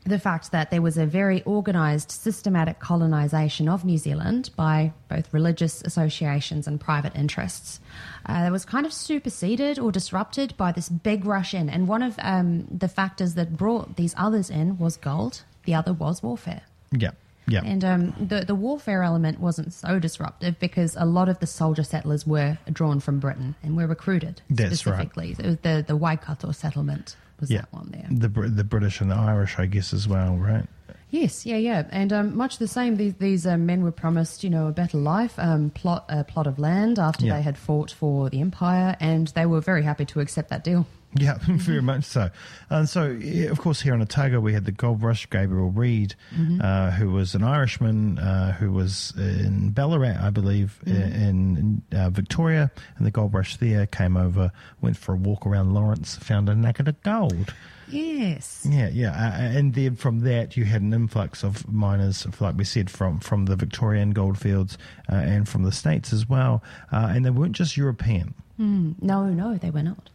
the 0.04 0.18
fact 0.18 0.52
that 0.52 0.70
there 0.70 0.82
was 0.82 0.99
a 0.99 1.06
very 1.06 1.42
organised, 1.46 2.11
systematic 2.11 2.78
colonisation 2.78 3.68
of 3.68 3.84
New 3.84 3.96
Zealand 3.96 4.50
by 4.54 4.92
both 5.08 5.32
religious 5.32 5.80
associations 5.82 6.66
and 6.66 6.78
private 6.78 7.16
interests. 7.16 7.80
Uh, 8.26 8.42
that 8.42 8.52
was 8.52 8.66
kind 8.66 8.84
of 8.84 8.92
superseded 8.92 9.78
or 9.78 9.90
disrupted 9.90 10.54
by 10.58 10.73
this 10.73 10.90
big 10.90 11.25
rush 11.25 11.54
in. 11.54 11.70
And 11.70 11.88
one 11.88 12.02
of 12.02 12.16
um, 12.18 12.66
the 12.70 12.88
factors 12.88 13.34
that 13.34 13.56
brought 13.56 13.96
these 13.96 14.14
others 14.18 14.50
in 14.50 14.76
was 14.76 14.99
gold, 14.99 15.42
the 15.64 15.75
other 15.75 15.94
was 15.94 16.23
warfare. 16.23 16.62
Yeah. 16.92 17.12
Yeah. 17.46 17.62
And 17.64 17.84
um, 17.84 18.14
the 18.18 18.44
the 18.44 18.54
warfare 18.54 19.02
element 19.02 19.38
wasn't 19.40 19.72
so 19.72 19.98
disruptive 19.98 20.58
because 20.58 20.96
a 20.96 21.04
lot 21.04 21.28
of 21.28 21.38
the 21.40 21.46
soldier 21.46 21.82
settlers 21.84 22.26
were 22.26 22.58
drawn 22.72 23.00
from 23.00 23.20
Britain 23.20 23.54
and 23.62 23.76
were 23.76 23.86
recruited 23.86 24.40
That's 24.48 24.86
right. 24.86 24.94
specifically. 24.96 25.36
It 25.38 25.44
was 25.46 25.56
the 25.58 25.84
the 25.86 25.96
Waikato 25.96 26.52
settlement 26.52 27.16
was 27.40 27.50
yeah. 27.50 27.60
that 27.60 27.72
one 27.72 27.90
there. 27.90 28.06
The 28.10 28.48
the 28.48 28.64
British 28.64 29.00
and 29.00 29.10
the 29.10 29.16
Irish, 29.16 29.58
I 29.58 29.66
guess, 29.66 29.92
as 29.92 30.08
well, 30.08 30.36
right? 30.36 30.66
Yes, 31.10 31.46
yeah, 31.46 31.58
yeah, 31.58 31.86
and 31.92 32.12
um, 32.12 32.36
much 32.36 32.58
the 32.58 32.66
same. 32.66 32.96
These 32.96 33.14
these 33.14 33.46
um, 33.46 33.66
men 33.66 33.84
were 33.84 33.92
promised, 33.92 34.42
you 34.42 34.50
know, 34.50 34.66
a 34.66 34.72
better 34.72 34.98
life, 34.98 35.34
um, 35.38 35.70
plot 35.70 36.06
a 36.08 36.24
plot 36.24 36.46
of 36.48 36.58
land 36.58 36.98
after 36.98 37.26
Yeah. 37.26 37.36
they 37.36 37.42
had 37.42 37.56
fought 37.56 37.92
for 37.92 38.28
the 38.30 38.40
empire, 38.40 38.96
and 38.98 39.28
they 39.28 39.46
were 39.46 39.60
very 39.60 39.82
happy 39.82 40.06
to 40.06 40.20
accept 40.20 40.48
that 40.50 40.64
deal. 40.64 40.86
Yeah, 41.16 41.38
very 41.42 41.80
much 41.83 42.04
so. 42.04 42.30
And 42.71 42.88
so, 42.88 43.16
of 43.50 43.61
course, 43.61 43.80
here 43.80 43.94
in 43.94 44.02
Otago, 44.02 44.40
we 44.40 44.52
had 44.52 44.64
the 44.64 44.73
Gold 44.73 45.02
Rush, 45.02 45.26
Gabriel 45.30 45.71
Read, 45.71 46.14
uh, 46.61 46.90
who 46.90 47.11
was 47.11 47.35
an 47.35 47.44
Irishman 47.44 48.18
uh, 48.18 48.52
who 48.52 48.73
was 48.73 49.12
in 49.16 49.71
Ballarat, 49.71 50.16
I 50.21 50.30
believe, 50.30 50.80
i- 50.87 50.90
in, 50.90 51.83
in 51.92 51.99
uh, 51.99 52.11
Victoria. 52.11 52.71
And 52.97 53.06
the 53.06 53.11
Gold 53.12 53.33
Rush 53.33 53.56
there 53.59 53.87
came 53.87 54.16
over, 54.16 54.50
went 54.80 54.97
for 54.97 55.12
a 55.14 55.16
walk 55.16 55.47
around 55.47 55.73
Lawrence, 55.73 56.16
found 56.16 56.49
a 56.49 56.54
nugget 56.54 56.88
of 56.88 57.00
gold. 57.02 57.54
Yes. 57.87 58.66
Yeah, 58.68 58.88
yeah. 58.88 59.11
Uh, 59.12 59.40
and 59.59 59.75
then 59.75 59.94
from 59.94 60.21
that, 60.21 60.56
you 60.56 60.64
had 60.64 60.83
an 60.83 60.92
influx 60.92 61.44
of 61.44 61.71
miners, 61.71 62.26
like 62.40 62.56
we 62.56 62.64
said, 62.64 62.90
from, 62.90 63.21
from 63.21 63.44
the 63.44 63.54
Victorian 63.56 64.11
goldfields 64.11 64.78
uh, 65.12 65.16
and 65.16 65.49
from 65.49 65.62
the 65.62 65.71
States 65.71 66.12
as 66.12 66.28
well. 66.28 66.62
Uh, 66.90 67.12
and 67.14 67.25
they 67.25 67.30
weren't 67.30 67.52
just 67.52 67.76
European. 67.76 68.35
No, 68.59 69.26
no, 69.26 69.56
they 69.59 69.71
were 69.71 69.83
not. 69.83 70.11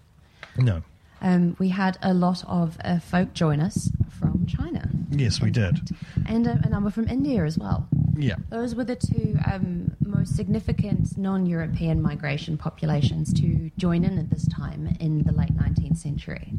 No. 0.58 0.82
Um, 1.21 1.55
we 1.59 1.69
had 1.69 1.97
a 2.01 2.13
lot 2.13 2.43
of 2.47 2.77
uh, 2.83 2.99
folk 2.99 3.33
join 3.33 3.59
us 3.59 3.91
from 4.19 4.45
China. 4.45 4.89
Yes, 5.11 5.41
we 5.41 5.51
did. 5.51 5.89
and 6.27 6.47
a, 6.47 6.59
a 6.63 6.69
number 6.69 6.89
from 6.89 7.07
India 7.07 7.43
as 7.43 7.57
well. 7.57 7.88
Yeah. 8.17 8.35
Those 8.49 8.75
were 8.75 8.83
the 8.83 8.95
two 8.95 9.38
um, 9.51 9.95
most 10.05 10.35
significant 10.35 11.17
non 11.17 11.45
European 11.45 12.01
migration 12.01 12.57
populations 12.57 13.33
to 13.33 13.71
join 13.77 14.03
in 14.03 14.17
at 14.17 14.29
this 14.29 14.47
time 14.47 14.95
in 14.99 15.23
the 15.23 15.31
late 15.31 15.55
19th 15.55 15.97
century. 15.97 16.53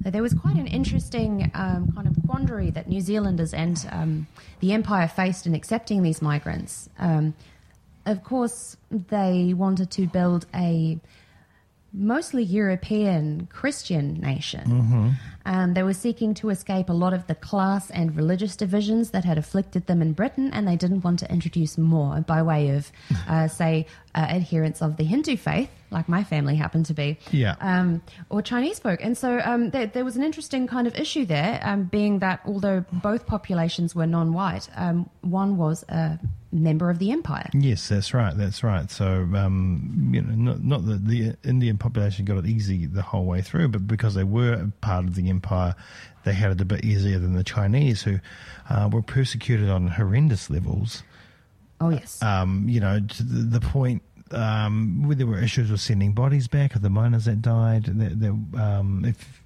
There 0.00 0.22
was 0.22 0.32
quite 0.32 0.56
an 0.56 0.66
interesting 0.66 1.50
um, 1.54 1.92
kind 1.94 2.06
of 2.06 2.16
quandary 2.26 2.70
that 2.70 2.88
New 2.88 3.00
Zealanders 3.00 3.52
and 3.52 3.86
um, 3.92 4.26
the 4.60 4.72
Empire 4.72 5.06
faced 5.06 5.46
in 5.46 5.54
accepting 5.54 6.02
these 6.02 6.22
migrants. 6.22 6.88
Um, 6.98 7.34
of 8.06 8.24
course, 8.24 8.78
they 8.90 9.52
wanted 9.54 9.90
to 9.90 10.06
build 10.06 10.46
a 10.54 10.98
mostly 11.92 12.42
European 12.42 13.46
Christian 13.46 14.14
nation. 14.20 14.64
Mm-hmm. 14.66 15.08
Um, 15.48 15.72
they 15.74 15.82
were 15.82 15.94
seeking 15.94 16.34
to 16.34 16.50
escape 16.50 16.88
a 16.90 16.92
lot 16.92 17.14
of 17.14 17.26
the 17.26 17.34
class 17.34 17.90
and 17.90 18.14
religious 18.14 18.54
divisions 18.54 19.10
that 19.12 19.24
had 19.24 19.38
afflicted 19.38 19.86
them 19.86 20.02
in 20.02 20.12
Britain, 20.12 20.50
and 20.52 20.68
they 20.68 20.76
didn't 20.76 21.02
want 21.04 21.18
to 21.20 21.32
introduce 21.32 21.78
more 21.78 22.20
by 22.20 22.42
way 22.42 22.68
of, 22.76 22.92
uh, 23.28 23.48
say, 23.48 23.86
uh, 24.14 24.18
adherents 24.28 24.82
of 24.82 24.96
the 24.98 25.04
Hindu 25.04 25.36
faith, 25.38 25.70
like 25.90 26.06
my 26.08 26.22
family 26.22 26.54
happened 26.56 26.84
to 26.86 26.94
be, 26.94 27.16
Yeah. 27.30 27.54
um, 27.60 28.02
or 28.28 28.42
Chinese 28.42 28.78
folk. 28.78 29.00
And 29.02 29.16
so 29.16 29.40
um, 29.42 29.70
there, 29.70 29.86
there 29.86 30.04
was 30.04 30.16
an 30.16 30.22
interesting 30.22 30.66
kind 30.66 30.86
of 30.86 30.94
issue 30.96 31.24
there, 31.24 31.60
um, 31.62 31.84
being 31.84 32.18
that 32.18 32.40
although 32.44 32.84
both 32.92 33.26
populations 33.26 33.94
were 33.94 34.06
non 34.06 34.32
white, 34.34 34.68
um, 34.76 35.08
one 35.22 35.56
was 35.56 35.84
a 35.88 36.18
member 36.50 36.88
of 36.90 36.98
the 36.98 37.10
empire. 37.12 37.48
Yes, 37.52 37.88
that's 37.88 38.14
right. 38.14 38.34
That's 38.36 38.62
right. 38.64 38.90
So, 38.90 39.28
um, 39.34 40.10
you 40.14 40.22
know, 40.22 40.34
not, 40.34 40.62
not 40.64 40.86
that 40.86 41.06
the 41.06 41.36
Indian 41.44 41.76
population 41.76 42.24
got 42.24 42.38
it 42.38 42.46
easy 42.46 42.86
the 42.86 43.02
whole 43.02 43.26
way 43.26 43.42
through, 43.42 43.68
but 43.68 43.86
because 43.86 44.14
they 44.14 44.24
were 44.24 44.70
part 44.80 45.04
of 45.04 45.14
the 45.14 45.28
empire, 45.28 45.37
they 46.24 46.32
had 46.32 46.50
it 46.50 46.60
a 46.60 46.64
bit 46.64 46.84
easier 46.84 47.18
than 47.18 47.32
the 47.32 47.44
Chinese, 47.44 48.02
who 48.02 48.18
uh, 48.68 48.88
were 48.92 49.02
persecuted 49.02 49.70
on 49.70 49.88
horrendous 49.88 50.50
levels. 50.50 51.02
Oh, 51.80 51.90
yes. 51.90 52.22
Um, 52.22 52.66
you 52.68 52.80
know, 52.80 53.00
to 53.00 53.22
the, 53.22 53.58
the 53.58 53.66
point 53.66 54.02
um, 54.30 55.06
where 55.06 55.16
there 55.16 55.26
were 55.26 55.38
issues 55.38 55.70
with 55.70 55.80
sending 55.80 56.12
bodies 56.12 56.48
back 56.48 56.74
of 56.74 56.82
the 56.82 56.90
miners 56.90 57.26
that 57.26 57.40
died. 57.40 57.84
There, 57.84 58.10
there, 58.10 58.62
um, 58.62 59.04
if 59.06 59.42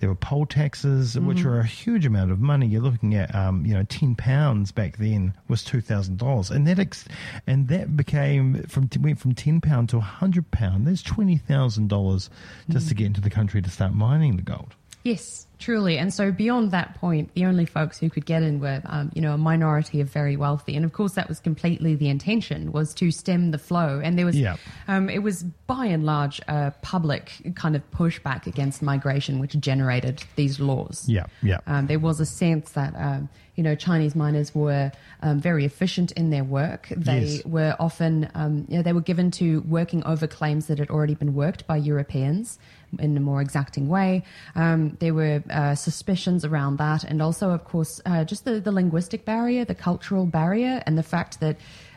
there 0.00 0.10
were 0.10 0.14
poll 0.16 0.44
taxes, 0.44 1.18
which 1.18 1.44
were 1.44 1.60
a 1.60 1.66
huge 1.66 2.04
amount 2.04 2.30
of 2.30 2.38
money. 2.38 2.66
You're 2.66 2.82
looking 2.82 3.14
at, 3.14 3.34
um, 3.34 3.64
you 3.64 3.72
know, 3.72 3.84
ten 3.84 4.14
pounds 4.14 4.70
back 4.70 4.98
then 4.98 5.32
was 5.48 5.64
two 5.64 5.80
thousand 5.80 6.18
dollars, 6.18 6.50
and 6.50 6.66
that 6.66 6.78
ex- 6.78 7.06
and 7.46 7.68
that 7.68 7.96
became 7.96 8.64
from 8.64 8.90
went 9.00 9.18
from 9.18 9.34
ten 9.34 9.62
pound 9.62 9.88
to 9.90 10.00
hundred 10.00 10.50
pound. 10.50 10.86
That's 10.86 11.00
twenty 11.00 11.38
thousand 11.38 11.88
dollars 11.88 12.28
just 12.68 12.88
to 12.88 12.94
get 12.94 13.06
into 13.06 13.22
the 13.22 13.30
country 13.30 13.62
to 13.62 13.70
start 13.70 13.94
mining 13.94 14.36
the 14.36 14.42
gold. 14.42 14.74
Yes, 15.04 15.46
truly. 15.58 15.98
And 15.98 16.12
so 16.12 16.30
beyond 16.32 16.70
that 16.72 16.94
point, 16.96 17.32
the 17.34 17.44
only 17.44 17.64
folks 17.66 17.98
who 17.98 18.10
could 18.10 18.26
get 18.26 18.42
in 18.42 18.60
were, 18.60 18.82
um, 18.86 19.10
you 19.14 19.20
know, 19.22 19.32
a 19.34 19.38
minority 19.38 20.00
of 20.00 20.08
very 20.10 20.36
wealthy. 20.36 20.76
And 20.76 20.84
of 20.84 20.92
course, 20.92 21.14
that 21.14 21.28
was 21.28 21.40
completely 21.40 21.94
the 21.94 22.08
intention 22.08 22.72
was 22.72 22.92
to 22.94 23.10
stem 23.10 23.50
the 23.50 23.58
flow. 23.58 24.00
And 24.02 24.18
there 24.18 24.26
was, 24.26 24.36
Yeah. 24.38 24.56
um, 24.88 25.08
it 25.08 25.22
was 25.22 25.42
by 25.66 25.86
and 25.86 26.04
large 26.04 26.40
a 26.48 26.72
public 26.82 27.52
kind 27.54 27.76
of 27.76 27.82
pushback 27.90 28.46
against 28.46 28.82
migration, 28.82 29.38
which 29.38 29.58
generated 29.58 30.24
these 30.36 30.60
laws. 30.60 31.04
Yeah, 31.08 31.26
yeah. 31.42 31.58
Um, 31.66 31.86
there 31.86 31.98
was 32.00 32.20
a 32.20 32.26
sense 32.26 32.72
that, 32.72 32.94
um, 32.96 33.28
you 33.54 33.62
know, 33.62 33.76
Chinese 33.76 34.16
miners 34.16 34.52
were 34.54 34.90
um, 35.22 35.38
very 35.40 35.64
efficient 35.64 36.10
in 36.12 36.30
their 36.30 36.42
work. 36.44 36.88
They 36.96 37.20
Yes. 37.24 37.44
were 37.44 37.76
often, 37.78 38.28
um, 38.34 38.66
you 38.68 38.76
know, 38.76 38.82
they 38.82 38.92
were 38.92 39.00
given 39.00 39.30
to 39.32 39.60
working 39.68 40.02
over 40.04 40.26
claims 40.26 40.66
that 40.66 40.78
had 40.78 40.90
already 40.90 41.14
been 41.14 41.34
worked 41.34 41.64
by 41.66 41.76
Europeans 41.76 42.58
in 42.98 43.16
a 43.16 43.20
more 43.20 43.40
exacting 43.40 43.88
way. 43.88 44.22
Um, 44.56 44.96
there 45.00 45.14
were 45.14 45.42
uh, 45.50 45.74
suspicions 45.74 46.44
around 46.44 46.78
that, 46.78 47.04
and 47.04 47.20
also, 47.22 47.50
of 47.50 47.64
course, 47.64 48.00
uh, 48.06 48.24
just 48.24 48.44
the, 48.44 48.60
the 48.60 48.72
linguistic 48.72 49.24
barrier, 49.24 49.64
the 49.64 49.74
cultural 49.74 50.26
barrier, 50.26 50.82
and 50.86 50.96
the 50.98 51.02
fact 51.02 51.40
that. 51.40 51.56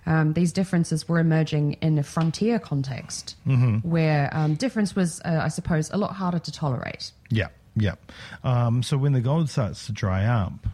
Um, 0.10 0.32
these 0.32 0.54
differences 0.54 1.10
were 1.10 1.20
emerging 1.20 1.74
in 1.82 1.98
a 1.98 2.04
frontier 2.04 2.60
context 2.60 3.36
where 3.82 4.30
um, 4.32 4.56
difference 4.56 4.96
was, 4.96 5.20
uh, 5.26 5.42
I 5.44 5.50
suppose, 5.50 5.90
a 5.92 5.98
lot 5.98 6.14
harder 6.14 6.40
to 6.40 6.50
tolerate. 6.50 7.12
Yeah, 7.30 7.50
yeah. 7.76 7.96
Um, 8.42 8.84
so 8.84 8.98
when 8.98 9.12
the 9.12 9.20
gold 9.20 9.50
starts 9.50 9.86
to 9.88 9.92
dry 9.92 10.24
up, 10.24 10.66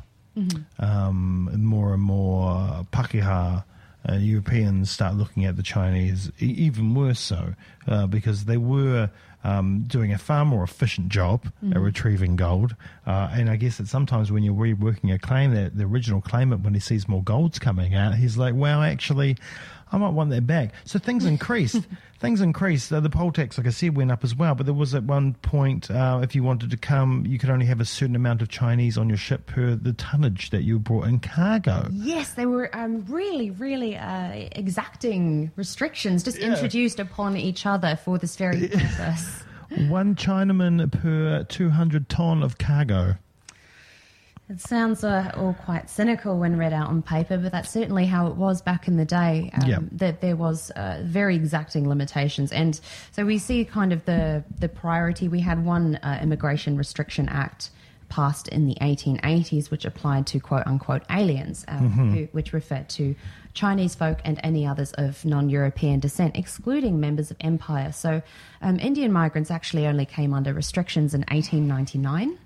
um, 0.77 1.50
more 1.63 1.96
and 1.96 2.03
more 2.03 2.86
Pakeha 2.92 3.63
uh, 4.10 4.15
Europeans 4.15 4.89
start 4.91 5.15
looking 5.15 5.45
at 5.45 5.55
the 5.55 5.63
Chinese, 5.63 6.31
even 6.39 6.93
worse 6.93 7.19
so, 7.19 7.53
uh, 7.88 8.07
because 8.07 8.45
they 8.45 8.57
were 8.57 9.10
um, 9.43 9.83
doing 9.88 10.13
a 10.13 10.17
far 10.17 10.45
more 10.45 10.63
efficient 10.63 11.10
job 11.10 11.51
at 11.72 11.79
retrieving 11.79 12.36
gold. 12.36 12.75
Uh, 13.05 13.29
and 13.33 13.50
I 13.50 13.55
guess 13.57 13.77
that 13.77 13.88
sometimes 13.88 14.31
when 14.31 14.43
you're 14.43 14.53
reworking 14.53 15.13
a 15.13 15.19
claim, 15.19 15.53
that 15.53 15.77
the 15.77 15.83
original 15.83 16.22
claimant, 16.22 16.63
when 16.63 16.74
he 16.74 16.79
sees 16.79 17.07
more 17.07 17.24
golds 17.24 17.60
coming 17.60 17.93
out, 17.93 18.15
he's 18.15 18.38
like, 18.38 18.53
"Well, 18.55 18.81
actually, 18.81 19.38
I 19.93 19.97
might 19.97 20.13
want 20.13 20.31
that 20.31 20.45
back." 20.45 20.73
So 20.83 21.00
things 21.00 21.25
increased. 21.25 21.88
things 22.19 22.41
increased. 22.41 22.89
The 22.89 23.09
poll 23.09 23.31
tax, 23.31 23.57
like 23.57 23.67
I 23.67 23.69
said, 23.69 23.95
went 23.95 24.12
up 24.12 24.23
as 24.23 24.33
well. 24.35 24.55
But 24.55 24.65
there 24.65 24.73
was 24.73 24.95
at 24.95 25.03
one 25.03 25.33
point, 25.35 25.91
uh, 25.91 26.21
if 26.23 26.35
you 26.35 26.41
wanted 26.41 26.71
to 26.71 26.77
come, 26.77 27.25
you 27.27 27.38
could 27.38 27.50
only 27.50 27.65
have 27.65 27.81
a 27.81 27.85
certain 27.85 28.15
amount 28.15 28.41
of 28.41 28.50
Chinese 28.50 28.97
on 28.97 29.09
your 29.09 29.17
ship 29.17 29.45
per 29.45 29.75
the 29.75 29.93
tonnage 29.93 30.50
that 30.51 30.63
you 30.63 30.79
brought 30.79 31.07
in 31.07 31.19
cargo. 31.19 31.88
Yes, 31.91 32.33
they 32.33 32.45
were 32.45 32.73
um, 32.75 33.05
really, 33.07 33.51
really 33.51 33.97
uh, 33.97 34.47
exacting 34.53 35.51
restrictions 35.55 36.23
just 36.23 36.38
introduced 36.38 37.00
upon 37.00 37.35
each 37.35 37.65
other 37.65 37.97
for 38.03 38.17
this 38.17 38.35
very 38.35 38.67
purpose. 38.69 39.43
One 39.89 40.15
Chinaman 40.15 40.91
per 40.91 41.43
200 41.43 42.07
ton 42.07 42.41
of 42.41 42.57
cargo. 42.57 43.15
It 44.53 44.62
sounds 44.62 45.03
uh, 45.03 45.31
all 45.36 45.55
quite 45.65 45.89
cynical 45.89 46.38
when 46.38 46.57
read 46.57 46.74
out 46.74 46.88
on 46.88 47.01
paper, 47.01 47.39
but 47.39 47.51
that's 47.51 47.72
certainly 47.72 48.05
how 48.05 48.27
it 48.27 48.36
was 48.36 48.62
back 48.62 48.88
in 48.88 48.98
the 48.98 49.05
day. 49.05 49.50
Um. 49.53 49.67
That 49.93 50.22
there 50.22 50.36
was 50.36 50.69
uh, 50.72 51.01
very 51.03 51.36
exacting 51.36 51.89
limitations, 51.89 52.51
and 52.51 52.79
so 53.12 53.25
we 53.25 53.39
see 53.39 53.65
kind 53.65 53.91
of 53.91 54.05
the 54.05 54.43
the 54.60 54.69
priority. 54.69 55.27
We 55.27 55.39
had 55.39 55.65
one 55.65 55.95
uh, 55.95 56.19
Immigration 56.22 56.77
Restriction 56.77 57.27
Act 57.29 57.72
passed 58.10 58.48
in 58.48 58.67
the 58.67 58.75
1880s, 58.75 59.72
which 59.72 59.86
applied 59.86 60.27
to 60.27 60.39
quote 60.39 60.67
unquote 60.67 61.01
aliens, 61.10 61.65
um, 61.67 61.89
who, 61.89 62.25
which 62.31 62.53
referred 62.53 62.88
to 62.89 63.15
Chinese 63.55 63.95
folk 63.95 64.19
and 64.24 64.39
any 64.43 64.67
others 64.67 64.91
of 64.93 65.25
non 65.25 65.50
European 65.50 66.00
descent, 66.00 66.38
excluding 66.38 67.00
members 67.00 67.31
of 67.31 67.38
empire. 67.41 67.91
So 67.91 68.22
um, 68.62 68.77
Indian 68.79 69.12
migrants 69.12 69.50
actually 69.50 69.88
only 69.88 70.05
came 70.05 70.31
under 70.31 70.53
restrictions 70.53 71.15
in 71.15 71.22
1899. 71.22 72.38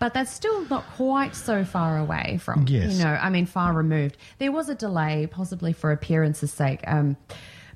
But 0.00 0.14
that's 0.14 0.32
still 0.32 0.64
not 0.68 0.84
quite 0.96 1.36
so 1.36 1.64
far 1.64 1.98
away 1.98 2.38
from, 2.42 2.64
Yes. 2.66 2.94
you 2.96 3.04
know, 3.04 3.10
I 3.12 3.30
mean, 3.30 3.46
far 3.46 3.72
removed. 3.72 4.16
There 4.38 4.50
was 4.50 4.68
a 4.68 4.74
delay, 4.74 5.28
possibly 5.30 5.72
for 5.72 5.92
appearance's 5.92 6.52
sake. 6.52 6.80
Um, 6.86 7.16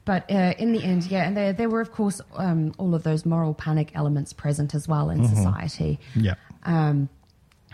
but 0.07 0.31
uh, 0.31 0.55
in 0.59 0.73
the 0.73 0.83
end, 0.83 1.05
yeah, 1.05 1.25
and 1.27 1.37
there, 1.37 1.53
there 1.53 1.69
were, 1.69 1.81
of 1.83 1.93
course, 1.93 2.21
um, 2.37 2.73
all 2.79 2.95
of 2.95 3.03
those 3.05 3.25
moral 3.25 3.55
panic 3.55 3.93
elements 3.95 4.33
present 4.33 4.75
as 4.75 4.89
well 4.89 5.11
in 5.11 5.27
society 5.29 6.01
Yeah. 6.15 6.35
um, 6.65 7.09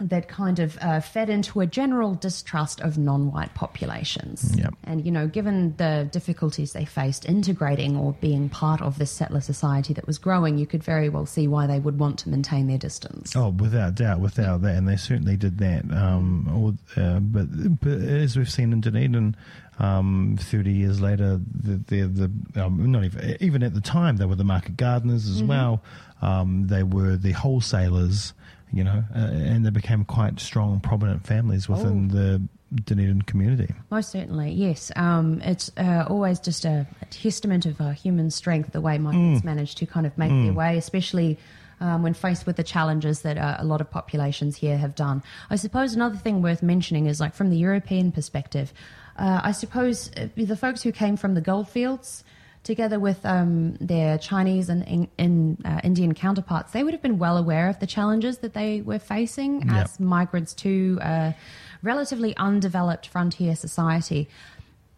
that 0.01 0.29
kind 0.29 0.59
of 0.59 0.79
uh, 0.81 1.01
fed 1.01 1.29
into 1.29 1.61
a 1.61 1.67
general 1.67 2.15
distrust 2.15 2.81
of 2.81 2.97
non-white 2.97 3.55
populations. 3.55 4.57
Yep. 4.57 4.75
And 4.85 5.05
you 5.05 5.13
know, 5.13 5.27
given 5.27 5.77
the 5.77 6.09
difficulties 6.11 6.73
they 6.73 6.85
faced 6.85 7.29
integrating 7.29 7.97
or 7.97 8.15
being 8.15 8.49
part 8.49 8.81
of 8.81 8.99
this 8.99 9.11
settler 9.11 9.41
society 9.41 9.93
that 9.95 10.07
was 10.07 10.19
growing, 10.19 10.59
you 10.59 10.67
could 10.67 10.83
very 10.83 11.09
well 11.09 11.27
see 11.27 11.47
why 11.47 11.67
they 11.67 11.79
would 11.79 11.99
want 11.99 12.19
to 12.21 12.29
maintain 12.29 12.67
their 12.67 12.79
distance. 12.79 13.37
Oh, 13.37 13.51
without 13.51 13.95
doubt, 13.95 14.21
without 14.21 14.63
that, 14.63 14.77
and 14.77 14.89
they 14.89 14.97
certainly 14.97 15.37
did 15.37 15.59
that. 15.59 15.85
Um, 15.93 16.49
or, 16.97 17.03
uh, 17.03 17.21
but, 17.21 17.81
but 17.81 18.01
as 18.01 18.37
we've 18.37 18.51
seen 18.51 18.73
in 18.73 18.81
Dunedin, 18.81 19.37
um, 19.79 20.37
thirty 20.39 20.73
years 20.73 21.01
later, 21.01 21.41
the 21.53 21.77
the, 21.87 22.29
the 22.53 22.65
um, 22.65 22.91
not 22.91 23.05
even 23.05 23.37
even 23.41 23.63
at 23.63 23.75
the 23.75 23.81
time 23.81 24.17
they 24.17 24.27
were 24.27 24.35
the 24.35 24.45
market 24.45 24.77
gardeners 24.77 25.29
as 25.29 25.43
well. 25.43 25.83
Um, 26.23 26.67
they 26.67 26.83
were 26.83 27.17
the 27.17 27.33
wholesalers, 27.33 28.35
you 28.73 28.85
know, 28.85 29.05
uh, 29.15 29.19
and 29.19 29.65
they 29.65 29.71
became 29.71 30.05
quite 30.05 30.41
strong, 30.41 30.81
prominent 30.81 31.27
families 31.27 31.69
within 31.69 32.09
the 32.09 32.41
Dunedin 32.85 33.23
community. 33.23 33.75
Most 33.91 34.11
certainly, 34.11 34.53
yes. 34.53 34.93
Um, 34.95 35.41
it's 35.43 35.73
uh, 35.77 36.05
always 36.09 36.39
just 36.39 36.65
a, 36.65 36.87
a 37.03 37.05
testament 37.07 37.67
of 37.67 37.81
uh, 37.81 37.91
human 37.91 38.31
strength 38.31 38.73
the 38.73 38.81
way 38.81 38.99
migrants 38.99 39.45
manage 39.45 39.75
to 39.77 39.87
kind 39.87 40.07
of 40.07 40.17
make 40.17 40.31
their 40.31 40.53
way, 40.53 40.79
especially 40.79 41.39
um, 41.81 42.03
when 42.03 42.15
faced 42.15 42.47
with 42.47 42.57
the 42.57 42.63
challenges 42.63 43.23
that 43.23 43.39
uh, 43.39 43.57
a 43.59 43.65
lot 43.65 43.81
of 43.81 43.91
populations 43.91 44.57
here 44.57 44.79
have 44.79 44.95
done. 44.95 45.23
I 45.49 45.57
suppose 45.57 45.95
another 45.95 46.17
thing 46.17 46.43
worth 46.43 46.63
mentioning 46.63 47.07
is 47.07 47.21
like 47.21 47.35
from 47.35 47.51
the 47.51 47.57
European 47.57 48.13
perspective, 48.13 48.73
uh, 49.17 49.41
I 49.43 49.53
suppose 49.53 50.11
uh, 50.17 50.29
the 50.37 50.57
folks 50.57 50.83
who 50.83 50.93
came 50.93 51.17
from 51.17 51.35
the 51.35 51.41
goldfields. 51.41 52.25
Together 52.63 53.01
with 53.01 53.25
um, 53.25 53.75
their 53.81 54.19
Chinese 54.19 54.69
and 54.69 54.87
in, 54.87 55.09
in, 55.17 55.59
uh, 55.65 55.81
Indian 55.83 56.13
counterparts, 56.13 56.73
they 56.73 56.83
would 56.85 56.93
have 56.93 57.01
been 57.01 57.19
well 57.19 57.39
aware 57.39 57.69
of 57.69 57.79
the 57.81 57.87
challenges 57.87 58.39
that 58.39 58.53
they 58.53 58.83
were 58.83 58.99
facing 58.99 59.63
Yep. 59.63 59.77
as 59.77 59.99
migrants 59.99 60.53
to 60.55 60.99
a 61.01 61.35
relatively 61.83 62.37
undeveloped 62.37 63.07
frontier 63.09 63.57
society. 63.57 64.29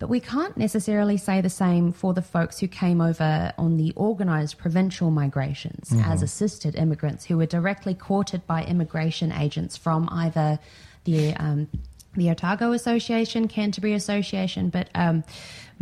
But 0.00 0.08
we 0.08 0.18
can't 0.18 0.56
necessarily 0.56 1.16
say 1.16 1.40
the 1.40 1.48
same 1.48 1.92
for 1.92 2.12
the 2.12 2.22
folks 2.22 2.58
who 2.58 2.66
came 2.66 3.00
over 3.00 3.52
on 3.56 3.76
the 3.76 3.92
organised 3.96 4.58
provincial 4.58 5.12
migrations 5.12 5.94
as 6.04 6.22
assisted 6.22 6.74
immigrants 6.74 7.26
who 7.26 7.36
were 7.36 7.46
directly 7.46 7.94
courted 7.94 8.44
by 8.44 8.64
immigration 8.64 9.30
agents 9.30 9.76
from 9.76 10.08
either 10.10 10.58
the 11.04 11.34
um, 11.36 11.68
the 12.16 12.30
Otago 12.30 12.72
Association, 12.72 13.48
Canterbury 13.48 13.94
Association, 13.94 14.68
but 14.70 14.90
um, 14.94 15.24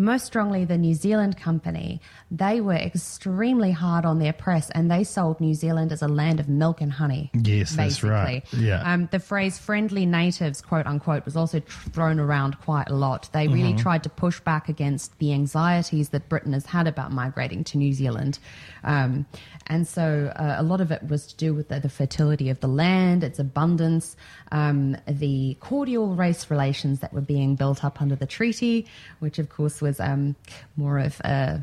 most 0.01 0.25
strongly 0.27 0.65
the 0.65 0.79
New 0.79 0.95
Zealand 0.95 1.37
company. 1.37 2.01
They 2.31 2.61
were 2.61 2.75
extremely 2.75 3.71
hard 3.71 4.05
on 4.05 4.19
their 4.19 4.33
press 4.33 4.71
and 4.71 4.91
they 4.91 5.05
sold 5.05 5.41
New 5.41 5.55
Zealand 5.55 5.93
as 5.93 6.03
a 6.03 6.09
land 6.09 6.41
of 6.41 6.49
milk 6.49 6.81
and 6.81 6.93
honey. 6.93 7.31
Yes, 7.35 7.77
that's 7.77 8.03
right. 8.03 8.45
Yeah. 8.53 8.83
Um, 8.83 9.09
the 9.13 9.19
phrase 9.21 9.59
friendly 9.59 10.07
natives, 10.07 10.61
quote 10.61 10.87
unquote, 10.87 11.25
was 11.25 11.37
also 11.37 11.61
thrown 11.61 12.19
around 12.19 12.59
quite 12.61 12.89
a 12.89 12.95
lot. 12.95 13.29
They 13.33 13.47
really 13.49 13.61
Mm-hmm. 13.71 13.79
tried 13.83 14.03
to 14.03 14.09
push 14.09 14.41
back 14.41 14.69
against 14.69 15.17
the 15.19 15.33
anxieties 15.33 16.09
that 16.09 16.29
Britain 16.29 16.53
has 16.55 16.67
had 16.67 16.89
about 16.89 17.13
migrating 17.13 17.63
to 17.65 17.79
New 17.79 17.93
Zealand. 17.93 18.39
Um, 18.83 19.27
and 19.69 19.87
so 19.87 20.33
uh, 20.35 20.57
a 20.59 20.63
lot 20.63 20.81
of 20.81 20.91
it 20.91 21.07
was 21.09 21.27
to 21.29 21.37
do 21.37 21.55
with 21.55 21.69
the, 21.69 21.79
the 21.79 21.89
fertility 21.89 22.51
of 22.51 22.59
the 22.61 22.67
land, 22.67 23.23
its 23.23 23.39
abundance, 23.39 24.17
um, 24.51 24.97
the 25.07 25.57
cordial 25.61 26.15
race 26.17 26.51
relations 26.51 27.01
that 27.01 27.13
were 27.13 27.21
being 27.21 27.55
built 27.55 27.85
up 27.85 28.01
under 28.03 28.17
the 28.17 28.27
treaty, 28.27 28.87
which 29.21 29.39
of 29.39 29.49
course 29.51 29.81
was 29.91 30.01
um, 30.01 30.37
more 30.77 30.99
of 30.99 31.21
a, 31.21 31.61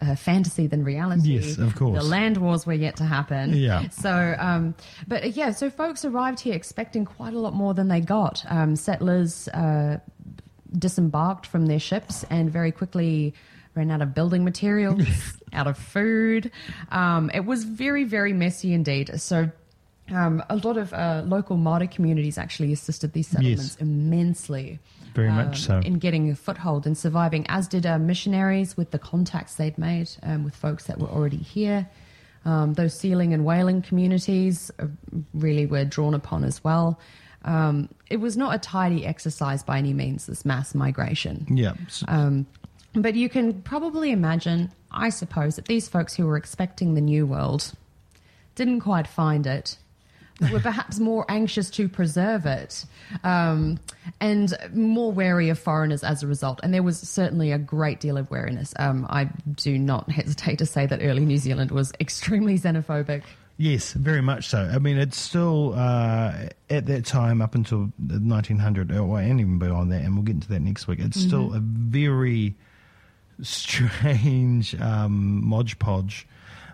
a 0.00 0.16
fantasy 0.16 0.66
than 0.66 0.84
reality. 0.84 1.38
Yes, 1.38 1.58
of 1.58 1.74
course. 1.74 2.00
The 2.00 2.08
land 2.08 2.38
wars 2.38 2.66
were 2.66 2.72
yet 2.72 2.96
to 2.96 3.04
happen. 3.04 3.54
Yeah. 3.54 3.88
So, 3.88 4.36
um, 4.38 4.74
but 5.08 5.24
uh, 5.24 5.28
yeah, 5.28 5.50
so 5.50 5.68
folks 5.68 6.04
arrived 6.04 6.40
here 6.40 6.54
expecting 6.54 7.04
quite 7.04 7.34
a 7.34 7.38
lot 7.38 7.54
more 7.54 7.74
than 7.74 7.88
they 7.88 8.00
got. 8.00 8.44
Um, 8.48 8.76
settlers 8.76 9.48
uh, 9.48 9.98
disembarked 10.78 11.46
from 11.46 11.66
their 11.66 11.80
ships 11.80 12.24
and 12.30 12.50
very 12.50 12.72
quickly 12.72 13.34
ran 13.74 13.90
out 13.90 14.00
of 14.00 14.14
building 14.14 14.44
materials, 14.44 15.02
out 15.52 15.66
of 15.66 15.76
food. 15.76 16.50
Um, 16.90 17.30
it 17.34 17.44
was 17.44 17.64
very, 17.64 18.04
very 18.04 18.32
messy 18.32 18.72
indeed. 18.72 19.20
So, 19.20 19.50
um, 20.14 20.40
a 20.48 20.56
lot 20.56 20.76
of 20.76 20.92
uh, 20.94 21.24
local 21.26 21.56
Māori 21.56 21.90
communities 21.90 22.38
actually 22.38 22.72
assisted 22.72 23.12
these 23.12 23.26
settlements 23.26 23.74
immensely. 23.80 24.78
Very 25.16 25.28
um, 25.28 25.36
much 25.36 25.62
so. 25.62 25.78
In 25.78 25.94
getting 25.94 26.30
a 26.30 26.36
foothold 26.36 26.86
and 26.86 26.96
surviving, 26.96 27.46
as 27.48 27.66
did 27.66 27.86
uh, 27.86 27.98
missionaries 27.98 28.76
with 28.76 28.90
the 28.90 28.98
contacts 28.98 29.54
they'd 29.54 29.78
made 29.78 30.10
um, 30.22 30.44
with 30.44 30.54
folks 30.54 30.84
that 30.84 30.98
were 30.98 31.08
already 31.08 31.38
here. 31.38 31.88
Um, 32.44 32.74
those 32.74 32.94
sealing 32.94 33.34
and 33.34 33.44
whaling 33.44 33.82
communities 33.82 34.70
uh, 34.78 34.86
really 35.34 35.66
were 35.66 35.84
drawn 35.84 36.14
upon 36.14 36.44
as 36.44 36.62
well. 36.62 37.00
Um, 37.44 37.88
it 38.10 38.18
was 38.18 38.36
not 38.36 38.54
a 38.54 38.58
tidy 38.58 39.06
exercise 39.06 39.62
by 39.62 39.78
any 39.78 39.92
means, 39.92 40.26
this 40.26 40.44
mass 40.44 40.74
migration. 40.74 41.46
Yeah. 41.50 41.72
Um, 42.06 42.46
but 42.94 43.14
you 43.14 43.28
can 43.28 43.62
probably 43.62 44.12
imagine, 44.12 44.70
I 44.90 45.08
suppose, 45.08 45.56
that 45.56 45.66
these 45.66 45.88
folks 45.88 46.14
who 46.14 46.26
were 46.26 46.36
expecting 46.36 46.94
the 46.94 47.00
new 47.00 47.26
world 47.26 47.72
didn't 48.54 48.80
quite 48.80 49.06
find 49.06 49.46
it, 49.46 49.78
were 50.52 50.60
perhaps 50.60 50.98
more 50.98 51.24
anxious 51.28 51.70
to 51.70 51.88
preserve 51.88 52.46
it 52.46 52.84
um, 53.24 53.78
and 54.20 54.54
more 54.74 55.12
wary 55.12 55.48
of 55.48 55.58
foreigners 55.58 56.04
as 56.04 56.22
a 56.22 56.26
result. 56.26 56.60
And 56.62 56.72
there 56.74 56.82
was 56.82 56.98
certainly 56.98 57.52
a 57.52 57.58
great 57.58 58.00
deal 58.00 58.16
of 58.16 58.30
wariness. 58.30 58.74
Um, 58.78 59.06
I 59.08 59.30
do 59.54 59.78
not 59.78 60.10
hesitate 60.10 60.58
to 60.58 60.66
say 60.66 60.86
that 60.86 61.00
early 61.02 61.24
New 61.24 61.38
Zealand 61.38 61.70
was 61.70 61.92
extremely 62.00 62.58
xenophobic. 62.58 63.22
Yes, 63.58 63.94
very 63.94 64.20
much 64.20 64.48
so. 64.48 64.70
I 64.70 64.78
mean, 64.78 64.98
it's 64.98 65.18
still 65.18 65.72
uh, 65.74 66.48
at 66.68 66.84
that 66.86 67.06
time 67.06 67.40
up 67.40 67.54
until 67.54 67.90
the 67.98 68.18
1900, 68.18 68.92
or 68.92 69.18
and 69.18 69.40
even 69.40 69.58
beyond 69.58 69.90
that, 69.92 70.02
and 70.02 70.14
we'll 70.14 70.24
get 70.24 70.34
into 70.34 70.48
that 70.48 70.60
next 70.60 70.86
week. 70.86 70.98
It's 71.00 71.18
still 71.18 71.54
a 71.54 71.60
very 71.60 72.54
strange 73.40 74.78
um, 74.78 75.42
modge 75.42 75.78
podge. 75.78 76.26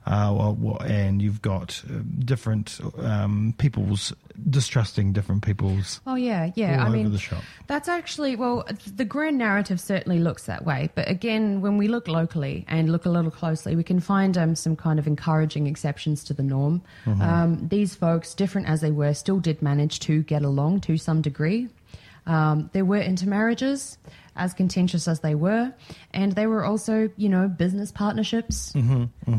Uh, 0.04 0.54
and 0.80 1.23
you've 1.23 1.42
got 1.42 1.82
uh, 1.88 1.99
different 2.18 2.80
um, 2.99 3.54
people's 3.59 4.12
distrusting 4.49 5.12
different 5.12 5.44
people's 5.44 6.00
Oh 6.06 6.14
yeah, 6.14 6.50
yeah. 6.54 6.78
all 6.78 6.87
I 6.87 6.88
over 6.88 6.97
mean, 6.97 7.12
the 7.12 7.18
shop. 7.18 7.42
That's 7.66 7.88
actually, 7.88 8.35
well, 8.35 8.66
the 8.97 9.04
grand 9.04 9.38
narrative 9.38 9.80
certainly 9.80 10.18
looks 10.18 10.47
that 10.47 10.64
way. 10.64 10.90
But 10.94 11.09
again, 11.09 11.61
when 11.61 11.78
we 11.78 11.88
look 11.88 12.09
locally 12.09 12.64
and 12.68 12.90
look 12.90 13.06
a 13.06 13.11
little 13.11 13.30
closely, 13.30 13.76
we 13.76 13.85
can 13.85 14.00
find 14.00 14.37
um, 14.37 14.54
some 14.56 14.75
kind 14.75 14.99
of 14.99 15.06
encouraging 15.06 15.66
exceptions 15.66 16.25
to 16.25 16.35
the 16.35 16.42
norm. 16.42 16.82
Um, 17.06 17.69
these 17.69 17.95
folks, 17.95 18.34
different 18.34 18.69
as 18.69 18.80
they 18.80 18.91
were, 18.91 19.15
still 19.15 19.38
did 19.38 19.62
manage 19.62 20.00
to 20.00 20.23
get 20.23 20.43
along 20.43 20.80
to 20.82 20.97
some 20.97 21.23
degree. 21.23 21.69
Um, 22.26 22.71
there 22.73 22.85
were 22.85 23.00
intermarriages, 23.00 23.99
as 24.37 24.54
contentious 24.54 25.08
as 25.08 25.21
they 25.21 25.35
were, 25.35 25.73
and 26.13 26.32
they 26.32 26.47
were 26.47 26.65
also, 26.65 27.11
you 27.17 27.28
know, 27.28 27.49
business 27.49 27.93
partnerships. 27.93 28.73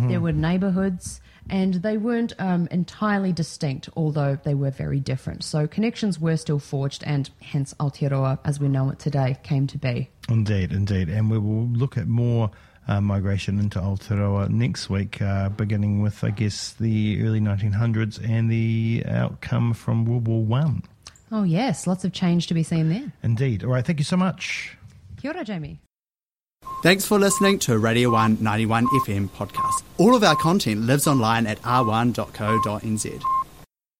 There 0.09 0.19
were 0.21 0.31
neighborhoods, 0.31 1.21
and 1.49 1.75
they 1.75 1.97
weren't 1.97 2.33
um, 2.39 2.67
entirely 2.71 3.31
distinct, 3.31 3.89
although 3.95 4.37
they 4.43 4.53
were 4.53 4.71
very 4.71 4.99
different. 4.99 5.43
So 5.43 5.67
connections 5.67 6.19
were 6.19 6.37
still 6.37 6.59
forged, 6.59 7.03
and 7.05 7.29
hence 7.41 7.73
Aotearoa, 7.79 8.39
as 8.45 8.59
we 8.59 8.67
know 8.67 8.89
it 8.89 8.99
today, 8.99 9.37
came 9.43 9.67
to 9.67 9.77
be. 9.77 10.09
Indeed, 10.29 10.71
indeed. 10.71 11.09
And 11.09 11.29
we 11.29 11.37
will 11.37 11.67
look 11.67 11.97
at 11.97 12.07
more 12.07 12.51
uh, 12.87 13.01
migration 13.01 13.59
into 13.59 13.79
Aotearoa 13.79 14.49
next 14.49 14.89
week, 14.89 15.21
uh, 15.21 15.49
beginning 15.49 16.01
with, 16.01 16.23
I 16.23 16.31
guess, 16.31 16.73
the 16.73 17.21
early 17.23 17.39
1900s 17.39 18.23
and 18.27 18.49
the 18.49 19.03
outcome 19.07 19.73
from 19.73 20.05
World 20.05 20.27
War 20.27 20.43
One. 20.43 20.83
Oh, 21.33 21.41
yes, 21.41 21.87
lots 21.87 22.05
of 22.05 22.13
change 22.13 22.45
to 22.47 22.53
be 22.53 22.61
seen 22.61 22.89
there. 22.89 23.11
Indeed. 23.23 23.63
All 23.63 23.71
right, 23.71 23.83
thank 23.83 23.99
you 23.99 24.05
so 24.05 24.15
much. 24.15 24.77
Kia 25.19 25.31
ora, 25.33 25.43
Jamie. 25.43 25.81
Thanks 26.83 27.05
for 27.05 27.17
listening 27.17 27.57
to 27.59 27.79
Radio 27.79 28.11
1 28.11 28.37
91 28.39 28.85
FM 29.05 29.29
podcast. 29.29 29.81
All 29.97 30.15
of 30.15 30.23
our 30.23 30.35
content 30.35 30.81
lives 30.81 31.07
online 31.07 31.47
at 31.47 31.59
r1.co.nz. 31.63 33.23